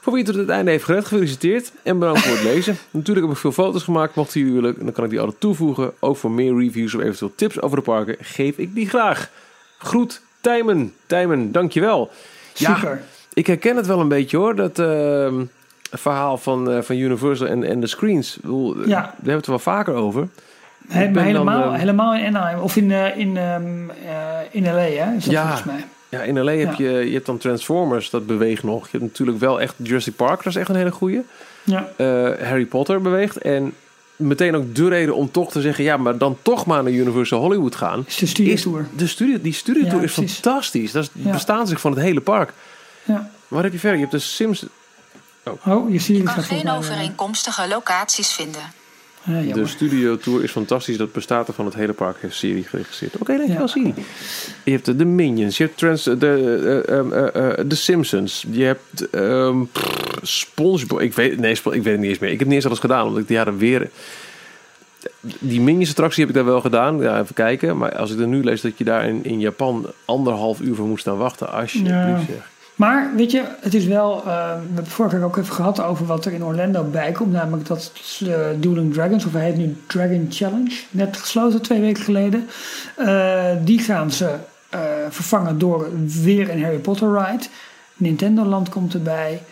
[0.00, 2.76] Voor wie het tot het einde heeft gered, gefeliciteerd en bedankt voor het lezen.
[2.90, 4.14] Natuurlijk heb ik veel foto's gemaakt.
[4.14, 5.92] Mochten jullie willen, dan kan ik die altijd toevoegen.
[5.98, 9.30] Ook voor meer reviews of eventueel tips over de parken geef ik die graag.
[9.78, 10.92] Groet Tijmen.
[11.06, 12.10] Tijmen, dankjewel.
[12.54, 13.02] Ja, Super.
[13.34, 15.44] ik herken het wel een beetje hoor, dat ehm,
[15.98, 18.36] verhaal van, eh, van Universal en, en de screens.
[18.36, 19.00] Ik bedoel, Daar Ja.
[19.02, 20.28] hebben we het er wel vaker over.
[20.88, 22.58] He- maar helemaal, ehm, helemaal in Anaheim.
[22.60, 23.64] Of in, eh, in, ehm,
[24.06, 24.14] eh,
[24.50, 25.14] in LA, hè?
[25.16, 25.42] Is dat Ja.
[25.42, 25.84] volgens mij.
[26.08, 26.84] Ja, in LA heb Ja.
[26.90, 28.82] je, je hebt dan Transformers, dat beweegt nog.
[28.82, 31.22] Je hebt natuurlijk wel echt Jurassic Park, dat is echt een hele goeie.
[31.64, 31.88] Ja.
[31.96, 32.06] Eh,
[32.48, 33.36] Harry Potter beweegt.
[33.36, 33.72] En
[34.16, 35.84] meteen ook de reden om toch te zeggen...
[35.84, 38.04] ja, maar dan toch maar naar Universal Hollywood gaan.
[38.06, 38.86] Is de studio Is tour.
[38.96, 40.38] de studio, die studiotour Ja, is precies.
[40.38, 40.92] fantastisch.
[40.92, 41.32] Dat is het Ja.
[41.32, 42.52] bestaansrecht van het hele park.
[43.04, 43.30] Ja.
[43.48, 43.98] Wat heb je verder?
[43.98, 44.64] Je hebt de Sims...
[45.66, 48.60] Oh, je ziet kan geen eh, overeenkomstige locaties vinden.
[49.24, 49.68] eh, De jammer.
[49.68, 50.96] studiotour is fantastisch.
[50.96, 52.16] Dat bestaat er van het hele park.
[52.20, 53.16] Heeft Siri geregisseerd.
[53.16, 53.66] Oké, dankjewel Ja.
[53.66, 53.94] Siri.
[54.64, 55.56] Je hebt de, de Minions.
[55.56, 58.44] Je hebt trans, de, eh, ehm, eh, eh, de Simpsons.
[58.50, 61.00] Je hebt ehm pff, SpongeBob.
[61.00, 62.30] Ik weet, nee, Spo- ik weet het niet eens meer.
[62.30, 63.06] Ik heb niet eens alles gedaan.
[63.06, 63.90] Omdat ik die jaren weer...
[65.38, 67.00] Die Minions attractie heb ik daar wel gedaan.
[67.00, 67.76] Ja, even kijken.
[67.76, 70.86] Maar als ik er nu lees dat je daar in, in Japan anderhalf uur voor
[70.86, 71.52] moest staan wachten.
[71.52, 72.20] Alsjeblieft Ja.
[72.28, 72.50] zeg.
[72.76, 74.18] Maar weet je, het is wel.
[74.18, 74.24] eh,
[74.54, 77.32] we hebben vorige keer ook even gehad over wat er in Orlando bij komt.
[77.32, 82.02] Namelijk dat de Dueling Dragons, of hij heet nu Dragon Challenge, net gesloten twee weken
[82.02, 82.48] geleden.
[82.96, 84.34] Eh, die gaan ze
[85.10, 85.88] vervangen door
[86.22, 87.44] weer een Harry Potter ride.
[87.94, 89.42] Nintendo Land komt erbij.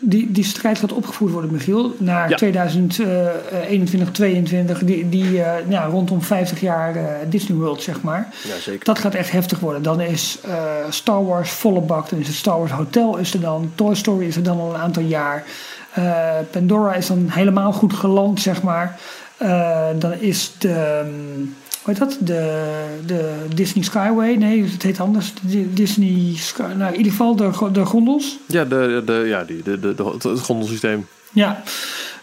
[0.00, 2.36] Die, die strijd gaat opgevoerd worden, Michiel, naar Ja.
[2.36, 8.28] 2021, 22, die, die eh, ja, rondom 50 jaar eh, Disney World, zeg maar.
[8.48, 8.84] Ja, zeker.
[8.84, 9.82] Dat gaat echt heftig worden.
[9.82, 10.52] Dan is eh,
[10.90, 12.08] Star Wars volle bak.
[12.10, 13.72] Dan is het Star Wars Hotel is er dan.
[13.74, 15.44] Toy Story is er dan al een aantal jaar.
[15.92, 18.98] Eh, Pandora is dan helemaal goed geland, zeg maar.
[19.36, 20.68] Eh, dan is de...
[20.72, 21.46] ehm,
[21.88, 22.18] heet dat?
[22.20, 24.34] De, de Disney Skyway.
[24.34, 25.32] Nee, het heet anders.
[25.40, 26.62] De Disney Sky...
[26.62, 28.38] Nou, in ieder geval de, de gondels.
[28.46, 31.06] Ja, de, de, ja die, de, de, de, het, gondelsysteem.
[31.32, 31.62] Ja.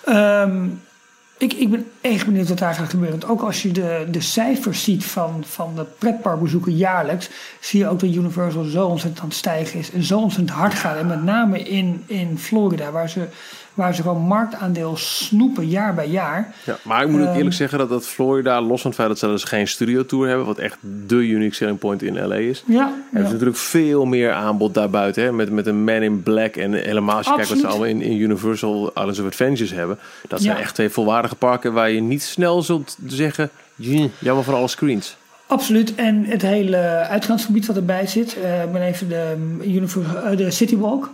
[0.05, 0.67] Ehm,
[1.37, 3.19] ik, ik ben echt benieuwd wat daar gaat gebeuren.
[3.19, 7.29] Want ook als je de, de cijfers ziet van, van de pretparkbezoeken jaarlijks,
[7.59, 10.73] zie je ook dat Universal zo ontzettend aan het stijgen is en zo ontzettend hard
[10.73, 10.97] gaat.
[10.97, 13.25] En met name in, in Florida, waar ze,
[13.73, 16.53] waar ze gewoon marktaandeel snoepen jaar bij jaar.
[16.65, 17.35] Ja, maar ik moet ook Ehm.
[17.37, 20.45] eerlijk zeggen dat, dat Florida, los van het feit dat ze dus geen studiotour hebben,
[20.45, 20.77] wat echt
[21.07, 23.25] de unique selling point in LA is, Ja, hebben ja.
[23.27, 25.23] ze natuurlijk veel meer aanbod daarbuiten.
[25.23, 25.31] Hè?
[25.31, 28.01] Met, met een Man in Black en helemaal als je kijkt wat ze allemaal in,
[28.01, 29.99] in Universal Islands of Adventures hebben.
[30.27, 30.61] Dat zijn Ja.
[30.61, 35.17] echt twee volwaardige parken waar je niet snel zult zeggen, "Jee, jammer van alle screens.
[35.47, 35.95] Absoluut.
[35.95, 36.77] En het hele
[37.09, 38.31] uitgaansgebied wat erbij zit.
[38.63, 39.35] ik ben even de,
[40.23, 41.09] eh, de City Walk.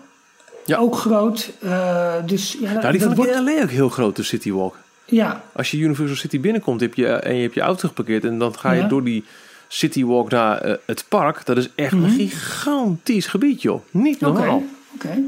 [0.66, 0.78] Ja.
[0.78, 1.52] Ook groot.
[1.62, 4.52] Eh, dus ja, Nou, die dat vond wordt, in LA ook heel groot, de City
[4.52, 4.78] Walk.
[5.06, 8.40] ja, Als je Universal City binnenkomt heb je, en je hebt je auto geparkeerd en
[8.40, 8.88] dan ga je Ja.
[8.88, 9.24] door die
[9.68, 11.46] City Walk naar het park.
[11.46, 13.82] Dat is echt een gigantisch gebied, joh.
[13.92, 14.30] Niet Mhm.
[14.32, 14.64] Oké, normaal.
[14.96, 15.20] oké.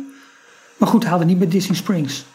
[0.78, 2.26] Maar goed, haalde niet bij Disney Springs.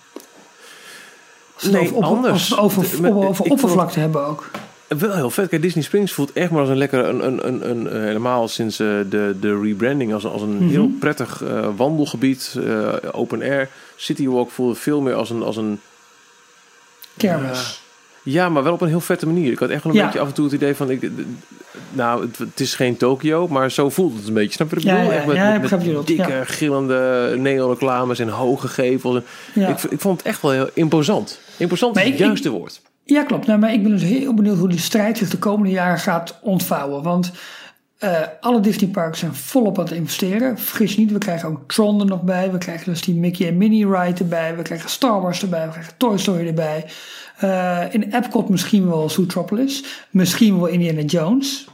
[1.63, 2.59] Nee, over, anders.
[2.59, 4.51] over, over, oppervlakte hebben ook.
[4.89, 5.49] Wel heel vet.
[5.49, 8.49] Kijk, Disney Springs voelt echt maar als een lekker, een, een, een, een, eh, helemaal
[8.49, 12.57] sinds eh, de, de rebranding, als, als een heel prettig eh, wandelgebied,
[13.13, 13.69] open air.
[13.97, 15.81] City Walk voelde veel meer als een, als een,
[17.17, 17.83] Kermis.
[18.23, 19.53] ja, maar wel op een heel vette manier.
[19.53, 20.05] Ik had echt wel een Ja.
[20.05, 21.11] beetje af en toe het idee van, ik,
[21.93, 24.53] nou, het, het is geen Tokio, maar zo voelt het een beetje.
[24.53, 25.11] Snap je wat ik Ja, bedoel?
[25.13, 29.21] ja, echt met, met- dikke, gillende neonreclames en hoge gevels.
[29.55, 31.41] En ik, ik vond het echt wel heel imposant.
[31.59, 32.81] Imposant is het juiste woord.
[33.05, 33.47] Ja, klopt.
[33.47, 36.39] Nou, maar ik ben dus heel benieuwd hoe die strijd zich de komende jaren gaat
[36.43, 37.03] ontvouwen.
[37.03, 37.33] Want
[37.99, 40.59] eh, alle Disneyparken zijn volop aan het investeren.
[40.59, 42.53] Vergis niet, we krijgen ook Tron er nog bij.
[42.53, 44.57] We krijgen dus die Mickey en Minnie ride erbij.
[44.57, 45.65] We krijgen Star Wars erbij.
[45.65, 46.85] We krijgen Toy Story erbij.
[47.39, 49.85] Eh, in Epcot misschien wel Zootropolis.
[50.11, 51.67] Misschien wel Indiana Jones.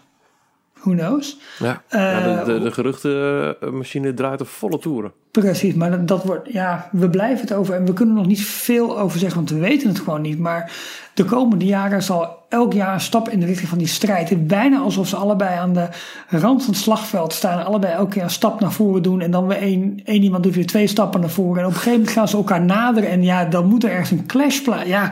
[0.85, 1.39] Who knows?
[1.59, 5.13] Ja, Eh, ja de, de, de geruchtenmachine draait op volle toeren.
[5.31, 8.31] Precies, maar dat, dat wordt, ja, we blijven het over en we kunnen er nog
[8.31, 10.39] niet veel over zeggen, want we weten het gewoon niet.
[10.39, 10.73] Maar
[11.15, 14.29] de komende jaren zal elk jaar een stap in de richting van die strijd.
[14.29, 15.89] Het is bijna alsof ze allebei aan de
[16.29, 17.59] rand van het slagveld staan.
[17.59, 19.21] en Allebei elke keer een stap naar voren doen.
[19.21, 21.59] En dan weer één, één iemand doet weer twee stappen naar voren.
[21.61, 23.11] En op een gegeven moment gaan ze elkaar naderen.
[23.11, 24.89] En ja, dan moet er ergens een clash plaatsen.
[24.89, 25.11] Ja,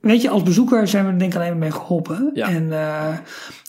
[0.00, 2.30] weet je, als bezoeker zijn we er denk ik alleen maar mee geholpen.
[2.34, 2.48] Ja.
[2.48, 3.08] En eh,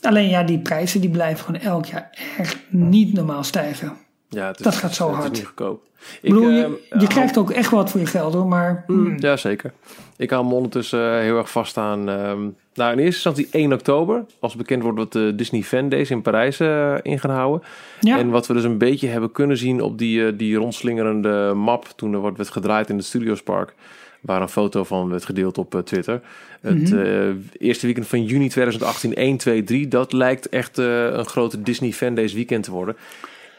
[0.00, 3.92] alleen ja, die prijzen die blijven gewoon elk jaar echt niet normaal stijgen.
[4.28, 5.32] Ja, het is, Dat gaat zo het is hard.
[5.32, 5.82] niet goedkoop.
[6.22, 8.84] Ik bedoel, eh, je, je hou- krijgt ook echt wat voor je geld hoor, maar
[8.86, 9.72] hmm, Ja, zeker.
[10.16, 12.08] Ik hou me ondertussen eh, heel erg vast aan...
[12.08, 12.40] ehm,
[12.74, 14.24] nou, in eerste instantie 1 oktober.
[14.40, 17.68] Als bekend wordt wat de Disney Fan Days in Parijs eh in gaan houden.
[18.00, 21.52] ja, En wat we dus een beetje hebben kunnen zien op die, eh, die rondslingerende
[21.54, 21.86] map...
[21.96, 23.74] toen er wordt, werd gedraaid in het Studiospark...
[24.22, 26.20] waar een foto van werd gedeeld op eh, Twitter.
[26.60, 26.98] Het Mhm.
[26.98, 29.88] eh, eerste weekend van juni 2018, 1, 2, 3...
[29.88, 32.96] dat lijkt echt eh, een grote Disney Fan Days weekend te worden...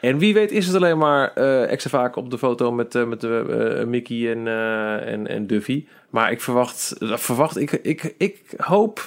[0.01, 3.21] En wie weet is het alleen maar eh, extra vaak op de foto met, met
[3.21, 4.47] de, eh, Mickey en,
[5.05, 5.85] en, en Duffy.
[6.09, 9.05] Maar ik verwacht, verwacht ik, ik, ik hoop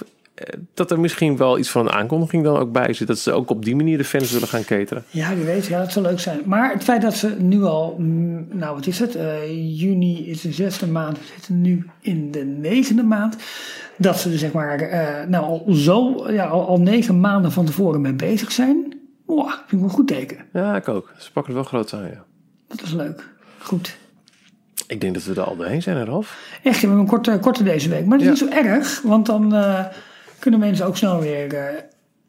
[0.74, 3.06] dat er misschien wel iets van een aankondiging dan ook bij zit.
[3.06, 5.04] Dat ze ook op die manier de fans zullen gaan cateren.
[5.10, 6.40] ja, wie weet, ja, dat zou leuk zijn.
[6.44, 9.48] Maar het feit dat ze nu al, mm, nou wat is het, Eh,
[9.80, 13.36] juni is de zesde maand, we zitten nu in de negende maand.
[13.98, 17.64] Dat ze er zeg maar, eh, nou al zo, ja, al, al negen maanden van
[17.66, 18.94] tevoren mee bezig zijn.
[19.26, 20.36] Wow, vind ik wel een goed teken.
[20.52, 21.12] Ja, ik ook.
[21.18, 22.24] Ze pakken het wel groot aan, ja.
[22.68, 23.28] Dat is leuk.
[23.58, 23.96] Goed.
[24.86, 26.38] Ik denk dat we er al doorheen zijn, hè, Ralf?
[26.62, 28.06] Echt, we hebben een korte, korte deze week.
[28.06, 28.44] Maar dat is Ja.
[28.46, 29.84] niet zo erg, want dan eh,
[30.38, 31.74] kunnen mensen ook snel weer, eh,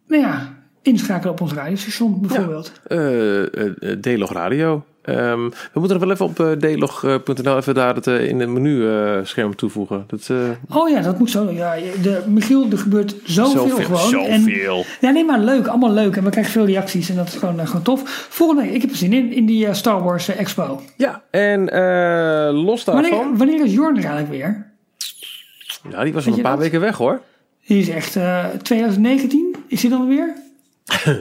[0.08, 2.72] nou ja, inschakelen op ons radiostation bijvoorbeeld.
[2.84, 4.86] Eh eh, eh, D-Log Radio.
[5.01, 8.89] Ehm, we moeten nog wel even op uh, dlog.nl even daar het in het menu
[9.24, 10.03] scherm toevoegen.
[10.08, 10.30] Dat,
[10.70, 11.51] Oh ja, dat moet zo.
[11.51, 14.26] Ja, de, Michiel, er gebeurt zoveel, gewoon.
[14.26, 14.86] En, zoveel.
[15.01, 15.68] ja, nee, maar leuk.
[15.68, 16.16] Allemaal leuk.
[16.16, 18.28] En we krijgen veel reacties en dat is gewoon, gewoon tof.
[18.30, 20.82] Volgende week, ik heb er zin in, in die Star Wars Expo.
[20.95, 21.64] Ja, en
[22.53, 23.10] los daarvan...
[23.10, 24.66] Wanneer, wanneer is Jorn er eigenlijk weer?
[25.89, 26.62] Ja, die was al een paar dat?
[26.62, 27.22] weken weg hoor.
[27.68, 29.55] Die is echt eh 2019.
[29.68, 30.34] Is hij dan weer?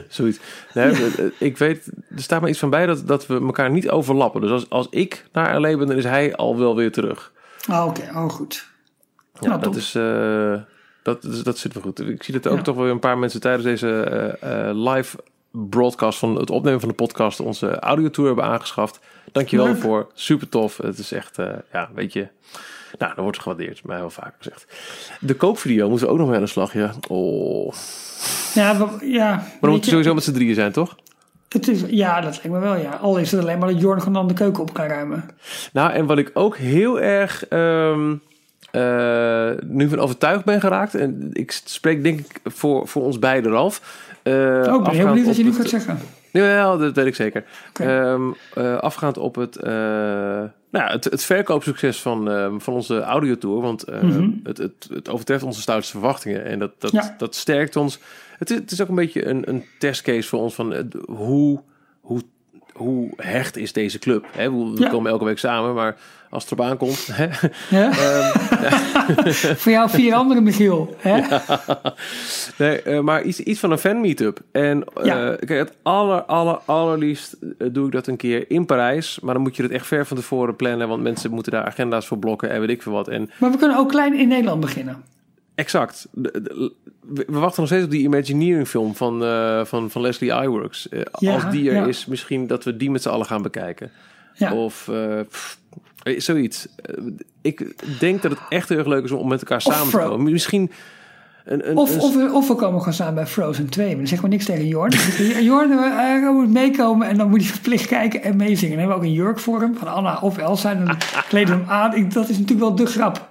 [0.09, 0.39] Zoiets.
[0.73, 1.85] Nee, eh, eh, Ik weet,
[2.15, 4.41] er staat maar iets van bij dat, dat we elkaar niet overlappen.
[4.41, 7.31] Dus als, als ik naar LA ben, dan is hij al wel weer terug.
[7.69, 8.67] Oh, Oké, oh goed.
[9.39, 10.51] Ja, Nou, dat, is, eh,
[11.03, 11.99] dat, dat, dat zit wel goed.
[11.99, 12.63] Ik zie dat ook Ja.
[12.63, 14.01] toch wel weer een paar mensen tijdens deze
[14.41, 15.17] eh, eh, live
[15.51, 18.99] broadcast van het opnemen van de podcast onze audiotour hebben aangeschaft.
[19.31, 19.77] Dankjewel Leuk.
[19.77, 20.07] voor.
[20.13, 20.77] Super tof.
[20.77, 22.27] Het is echt, eh, ja, weet je.
[22.97, 24.65] Nou, dat wordt gewaardeerd, mij wel vaker gezegd.
[25.19, 26.93] De kookvideo moeten we ook nog mee aan de slag, ja.
[27.07, 27.73] Oh.
[28.53, 29.29] Ja, we- ja.
[29.35, 30.95] Maar dan we je, sowieso met z'n drieën zijn, toch?
[31.49, 32.89] Het is, ja, dat lijkt me wel, ja.
[32.91, 35.29] Al is het alleen maar dat Jorn gewoon dan de keuken op kan ruimen.
[35.73, 38.15] Nou, en wat ik ook heel erg ehm,
[38.71, 40.95] eh, nu van overtuigd ben geraakt.
[40.95, 44.05] En ik spreek denk ik voor, voor ons beiden, Ralf.
[44.23, 45.99] Eh, Oh, ik ben heel benieuwd wat je nu gaat zeggen.
[46.37, 47.43] Jawel, dat weet ik zeker.
[47.73, 48.21] Ehm,
[48.53, 49.71] eh, afgaand op het, eh,
[50.71, 53.61] nou, ja, het, het verkoopsucces van, eh, van onze audiotour.
[53.61, 54.29] Want eh, Mhm.
[54.43, 56.45] het, het, het overtreft onze stoutste verwachtingen.
[56.45, 57.15] En dat, dat, Ja.
[57.17, 57.99] dat sterkt ons.
[58.37, 61.61] Het is, het is ook een beetje een, een testcase voor ons van hoe,
[62.77, 64.25] hoe hecht is deze club.
[64.31, 64.51] Hè?
[64.51, 64.89] We, we Ja.
[64.89, 65.95] komen elke week samen, maar
[66.29, 67.09] als het erop aankomt...
[67.11, 67.27] Hè?
[67.69, 67.91] Ja?
[69.61, 70.95] Voor jou vier andere Michiel.
[70.97, 71.21] Hè?
[72.57, 74.39] Nee, eh, maar iets, iets van een fan meetup.
[74.51, 79.19] En eh, kijk, het aller, aller, allerliefst eh, doe ik dat een keer in Parijs.
[79.19, 80.87] Maar dan moet je het echt ver van tevoren plannen.
[80.87, 83.07] Want mensen moeten daar agenda's voor blokken en weet ik veel wat.
[83.07, 85.03] En Maar we kunnen ook klein in Nederland beginnen.
[85.57, 86.07] Exact.
[86.11, 90.89] We wachten nog steeds op die Imagineering film van, eh, van, van Leslie Iwerks.
[90.89, 91.85] Eh, Ja, als die er ja.
[91.85, 93.91] is, misschien dat we die met z'n allen gaan bekijken.
[94.33, 94.53] Ja.
[94.53, 94.89] Of
[95.29, 95.59] pff,
[96.03, 96.67] eh, zoiets.
[97.41, 100.31] Ik denk dat het echt heel erg leuk is om met elkaar samen te komen.
[100.31, 100.71] Misschien...
[101.45, 103.87] Een, een, Of, een- of, we, of we komen gewoon samen bij Frozen 2.
[103.87, 104.91] Maar dan zeggen we niks tegen Jorn.
[105.43, 107.07] Jorn, hij moet meekomen.
[107.07, 108.69] En dan moet hij verplicht kijken en meezingen.
[108.77, 109.75] Dan hebben we ook een jurk voor hem.
[109.77, 110.71] Van Anna of Elsa.
[110.71, 110.97] En dan
[111.29, 111.95] kleden we hem aan.
[111.95, 113.29] Ik- Dat is natuurlijk wel de grap.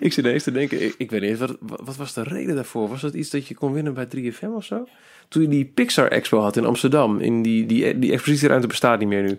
[0.00, 2.88] Ik zit ineens te denken, ik, ik weet niet, wat, wat was de reden daarvoor?
[2.88, 4.86] Was dat iets dat je kon winnen bij 3FM of zo?
[5.28, 9.08] Toen je die Pixar Expo had in Amsterdam, in die, die, die expositieruimte bestaat niet
[9.08, 9.38] meer nu.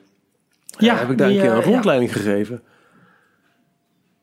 [0.78, 2.62] Ja, heb ik daar die, een keer een eh, rondleiding gegeven.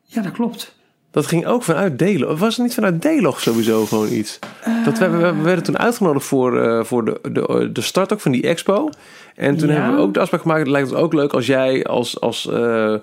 [0.03, 0.75] Ja, dat klopt.
[1.11, 2.35] Dat ging ook vanuit Delo.
[2.35, 4.39] Was het niet vanuit Delog sowieso gewoon iets?
[4.85, 8.19] dat we, we, we werden toen uitgenodigd voor, eh, voor de, de, de start ook
[8.19, 8.89] van die expo.
[9.35, 9.73] En toen Ja.
[9.75, 10.59] hebben we ook de afspraak gemaakt.
[10.59, 12.95] Het lijkt ons ook leuk als jij als, als eh,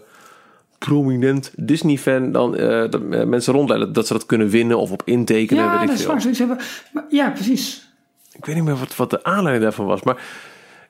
[0.87, 3.93] prominent Disney-fan dan eh, dat, eh, mensen rondleiden.
[3.93, 5.65] Dat ze dat kunnen winnen of op intekenen.
[5.65, 6.83] Ja, weet ik dat is waar.
[6.93, 7.89] Maar, ja, precies.
[8.33, 10.03] Ik weet niet meer wat, wat de aanleiding daarvan was.
[10.03, 10.17] Maar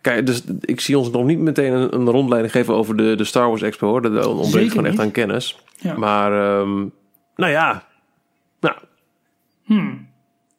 [0.01, 3.25] kijk, dus ik zie ons nog niet meteen een, een rondleiding geven over de, de
[3.25, 3.89] Star Wars Expo.
[3.89, 4.03] Hoor.
[4.03, 5.59] Dat ontbreekt gewoon echt aan kennis.
[5.77, 5.97] Ja.
[5.99, 6.79] Maar, ehm,
[7.37, 7.85] nou ja.
[8.61, 8.75] Nou,
[9.65, 10.07] Hmm.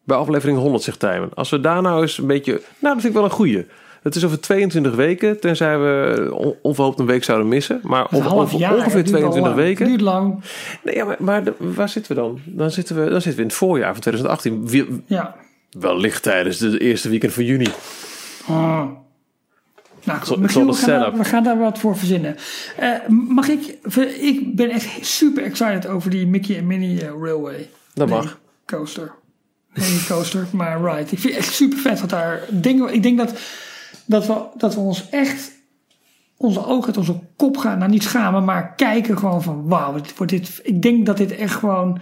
[0.03, 1.29] bij aflevering 100 zegt Tijmen.
[1.33, 2.51] Als we daar nou eens een beetje...
[2.51, 3.65] Nou, dat vind ik wel een goeie.
[4.06, 7.80] Het is over 22 weken, tenzij we on- onverhoopt een week zouden missen.
[7.84, 8.76] Maar over, half over jaar.
[8.76, 9.56] ongeveer het duurt wel 22 lang.
[9.68, 9.88] weken.
[9.88, 10.43] Duurt lang.
[10.84, 12.39] Nee, ja, maar, maar de- waar zitten we dan?
[12.45, 14.68] Dan zitten we, dan zitten we in het voorjaar van 2018.
[14.68, 15.36] Wie- Ja.
[15.80, 17.68] Wellicht tijdens de eerste weekend van juni.
[18.47, 18.84] Ah.
[20.03, 21.18] Nou, goed, Michiel, we gaan, daar, setup.
[21.18, 22.36] we gaan daar wat voor verzinnen.
[22.78, 22.89] Eh,
[23.30, 23.78] mag ik...
[24.20, 27.70] Ik ben echt super excited over die Mickey en Minnie eh, Railway.
[27.93, 28.39] Dat Nee, mag.
[28.66, 29.12] coaster.
[29.74, 31.12] Nee, coaster, maar ride.
[31.12, 32.93] Ik vind het echt super vet wat daar dingen.
[32.93, 33.34] Ik denk dat,
[34.06, 35.51] dat, we, dat we ons echt
[36.38, 37.78] onze ogen uit onze kop gaan.
[37.78, 39.91] Nou, niet schamen, maar kijken gewoon van wauw.
[40.18, 41.99] Wordt dit, ik denk dat dit echt gewoon.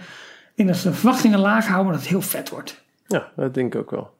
[0.56, 2.82] Dat ze de verwachtingen laag houden, maar dat het heel vet wordt.
[3.06, 4.10] Ja, dat denk ik ook wel.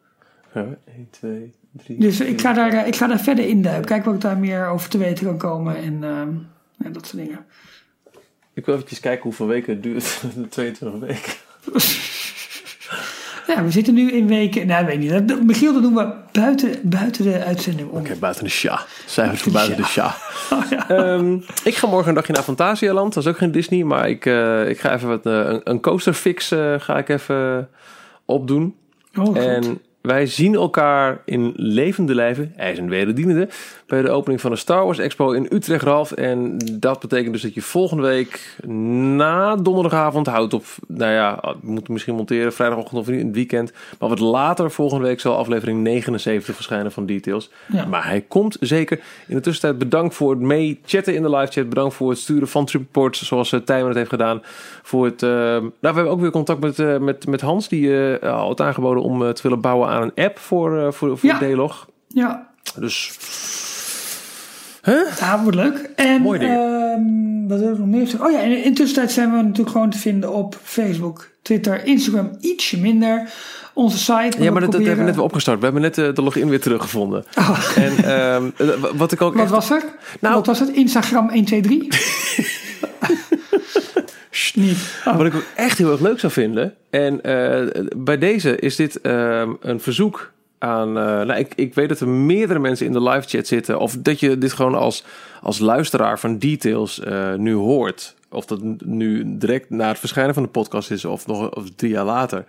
[0.54, 1.98] Ja, 1, 2, 3.
[1.98, 3.84] Dus ik ga daar, ik ga daar verder induiken.
[3.84, 7.44] Kijken wat ik daar meer over te weten kan komen en ehm, dat soort dingen.
[8.52, 10.22] Ik wil even kijken hoeveel weken het duurt.
[10.50, 11.32] 22 weken.
[13.46, 14.66] Ja, we zitten nu in weken.
[14.66, 15.28] Nou, ik weet niet.
[15.28, 17.98] Dat, Michiel, dat doen we buiten, buiten de uitzending om.
[17.98, 18.80] Oké, buiten de sja.
[19.06, 20.14] Cijfers voor buiten de sja.
[20.50, 20.88] Oh, ja.
[20.88, 21.34] Ehm,
[21.64, 23.14] ik ga morgen een dagje naar Fantasialand.
[23.14, 25.80] Dat is ook geen Disney, maar ik, eh, ik ga even wat, eh, een, een
[25.80, 27.68] coaster fix eh, ga ik even
[28.24, 28.74] opdoen.
[29.18, 29.36] Oh, goed.
[29.36, 33.48] En wij zien elkaar in levende lijven, ijs en wederdienende,
[33.94, 36.12] bij de opening van de Star Wars Expo in Utrecht, Ralf.
[36.12, 41.70] En dat betekent dus dat je volgende week na donderdagavond houdt op, nou ja, we
[41.70, 43.72] moeten misschien monteren, vrijdagochtend of in het weekend.
[43.98, 47.50] Maar wat later volgende week zal aflevering 79 verschijnen van Details.
[47.66, 47.84] Ja.
[47.84, 49.00] Maar hij komt zeker.
[49.26, 51.68] In de tussentijd bedankt voor het mee chatten in de live chat.
[51.68, 54.42] Bedankt voor het sturen van tripreports zoals uh, Tijmen het heeft gedaan.
[54.82, 57.68] Voor het, eh, nou, we hebben ook weer contact met, eh, met, met Hans.
[57.68, 60.92] Die eh, al had aangeboden om eh, te willen bouwen aan een app voor, eh,
[60.92, 61.38] voor, voor Ja.
[61.38, 61.88] D-Log.
[62.08, 63.16] ja, Dus
[65.20, 65.90] Ja, wordt leuk.
[65.96, 66.50] En Mooi ding.
[66.50, 68.08] ehm, wat nog meer?
[68.20, 72.80] Oh ja, in tussentijd zijn we natuurlijk gewoon te vinden op Facebook, Twitter, Instagram ietsje
[72.80, 73.28] minder.
[73.72, 74.42] Onze site.
[74.42, 75.58] ja, maar dat, hebben we net weer opgestart.
[75.58, 77.24] We hebben net eh, de login weer teruggevonden.
[77.38, 79.50] Oh, En ehm, eh, wat ik ook wat echt...
[79.52, 79.82] was er?
[80.20, 80.68] Nou- wat was het?
[80.68, 82.00] Instagram 123?
[84.30, 84.78] Sst, niet.
[85.06, 85.16] Oh.
[85.16, 86.74] Wat ik ook echt heel erg leuk zou vinden.
[86.90, 90.32] En eh, bij deze is dit ehm, een verzoek
[90.64, 90.88] aan.
[90.88, 93.78] eh, nou, ik, ik weet dat er meerdere mensen in de live chat zitten.
[93.78, 95.04] Of dat je dit gewoon als,
[95.42, 98.14] als luisteraar van details eh, nu hoort.
[98.30, 101.90] Of dat nu direct na het verschijnen van de podcast is, of nog of drie
[101.90, 102.44] jaar later.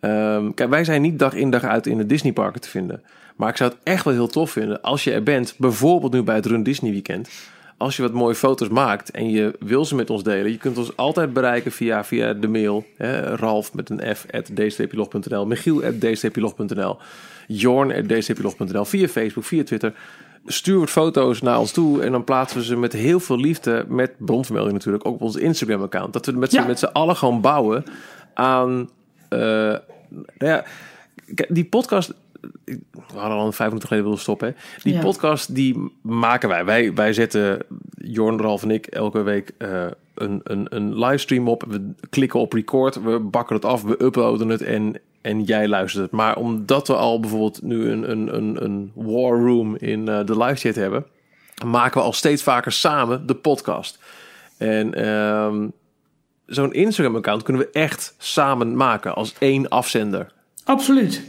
[0.00, 3.02] Ehm, kijk, wij zijn niet dag in dag uit in de Disneyparken te vinden.
[3.36, 5.54] Maar ik zou het echt wel heel tof vinden als je er bent.
[5.58, 7.28] Bijvoorbeeld nu bij het Run Disney Weekend.
[7.76, 10.50] Als je wat mooie foto's maakt en je wil ze met ons delen.
[10.50, 12.84] Je kunt ons altijd bereiken via, via de mail.
[12.96, 14.50] Hè, Ralf met een f at.
[15.46, 16.00] Michiel at.
[17.46, 18.84] Jorn at dstplog.nl.
[18.84, 19.94] Via Facebook, via Twitter.
[20.46, 22.02] Stuur wat foto's naar ons toe.
[22.02, 23.84] En dan plaatsen we ze met heel veel liefde.
[23.88, 25.06] Met bronvermelding natuurlijk.
[25.06, 26.12] Ook op ons Instagram account.
[26.12, 26.66] Dat we met z'n Ja.
[26.66, 27.84] met z'n allen gewoon bouwen
[28.34, 28.90] aan...
[29.28, 29.80] eh, nou
[30.38, 30.64] ja,
[31.48, 32.14] die podcast...
[32.64, 34.48] We hadden al een vijf minuten geleden willen stoppen.
[34.48, 34.54] Hè?
[34.82, 35.00] Die Ja.
[35.00, 36.64] podcast die maken wij.
[36.64, 36.94] wij.
[36.94, 37.58] Wij zetten,
[37.94, 41.64] Jorn, Ralf en ik, elke week eh, een, een, een livestream op.
[41.68, 46.02] We klikken op record, we bakken het af, we uploaden het en, en jij luistert
[46.02, 46.12] het.
[46.12, 50.38] Maar omdat we al bijvoorbeeld nu een, een, een, een war room in eh, de
[50.38, 51.06] live chat hebben...
[51.66, 53.98] maken we al steeds vaker samen de podcast.
[54.58, 55.68] En ehm,
[56.46, 60.32] zo'n Instagram-account kunnen we echt samen maken als één afzender.
[60.64, 61.22] Absoluut.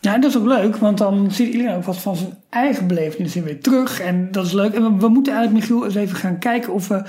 [0.00, 3.44] Ja, dat is ook leuk, want dan ziet iedereen ook wat van zijn eigen belevenissen
[3.44, 4.00] weer terug.
[4.00, 4.74] En dat is leuk.
[4.74, 7.02] En we, we moeten eigenlijk, Michiel, eens even gaan kijken of we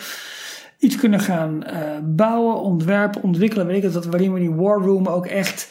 [0.81, 3.65] iets kunnen gaan eh, bouwen, ontwerpen, ontwikkelen.
[3.65, 5.69] Weet ik het, dat waarin we die war room ook echt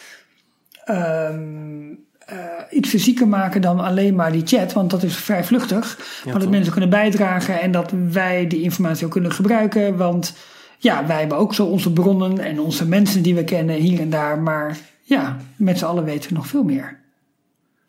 [0.85, 1.95] ehm,
[2.27, 2.37] eh,
[2.71, 4.73] iets fysieker maken dan alleen maar die chat.
[4.73, 5.99] Want dat is vrij vluchtig.
[6.25, 6.51] maar dat toch?
[6.51, 9.97] mensen kunnen bijdragen en dat wij die informatie ook kunnen gebruiken.
[9.97, 10.37] Want
[10.79, 14.11] ja, wij hebben ook zo onze bronnen en onze mensen die we kennen hier en
[14.11, 14.39] daar.
[14.39, 16.99] Maar ja, met z'n allen weten we nog veel meer.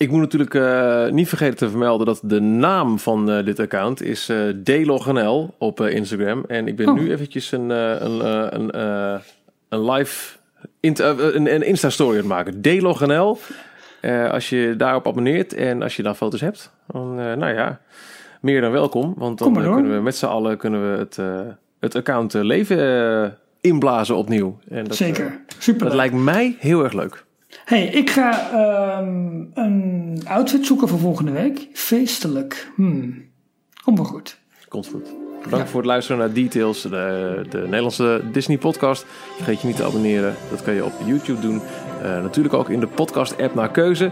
[0.01, 4.01] Ik moet natuurlijk uh, niet vergeten te vermelden dat de naam van uh, dit account
[4.01, 6.43] is uh, DLogNL op Instagram.
[6.47, 6.93] En ik ben oh.
[6.93, 8.25] nu eventjes een, een,
[8.55, 8.79] een,
[9.69, 10.37] een live
[10.81, 12.61] een, een Insta-story aan het maken.
[12.61, 13.37] DLogNL.
[14.31, 17.79] als je daarop abonneert en als je daar foto's hebt, dan nou ja,
[18.39, 19.13] meer dan welkom.
[19.17, 21.17] Want dan kunnen we met z'n allen kunnen we het,
[21.79, 24.57] het account leven inblazen opnieuw.
[24.69, 25.85] En dat, Zeker, super.
[25.85, 27.25] Dat lijkt mij heel erg leuk
[27.65, 28.51] hey, ik ga
[28.99, 31.67] um, een outfit zoeken voor volgende week.
[31.73, 32.71] Feestelijk.
[32.75, 33.29] Hmm.
[33.83, 34.39] Komt wel goed.
[34.67, 35.09] Komt goed.
[35.43, 39.05] Bedankt voor het luisteren naar Details, de, de, Nederlandse Disney podcast.
[39.35, 40.35] Vergeet je niet te abonneren.
[40.49, 41.61] Dat kan je op YouTube doen.
[42.03, 44.11] Uh, natuurlijk ook in de podcast app naar keuze.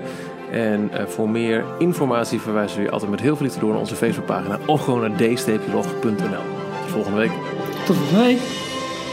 [0.52, 3.80] En uh, voor meer informatie verwijzen we je altijd met heel veel liefde door naar
[3.80, 6.14] onze Facebookpagina of gewoon naar d-log.nl.
[6.82, 7.32] Tot volgende week.
[7.86, 8.69] Tot volgende week.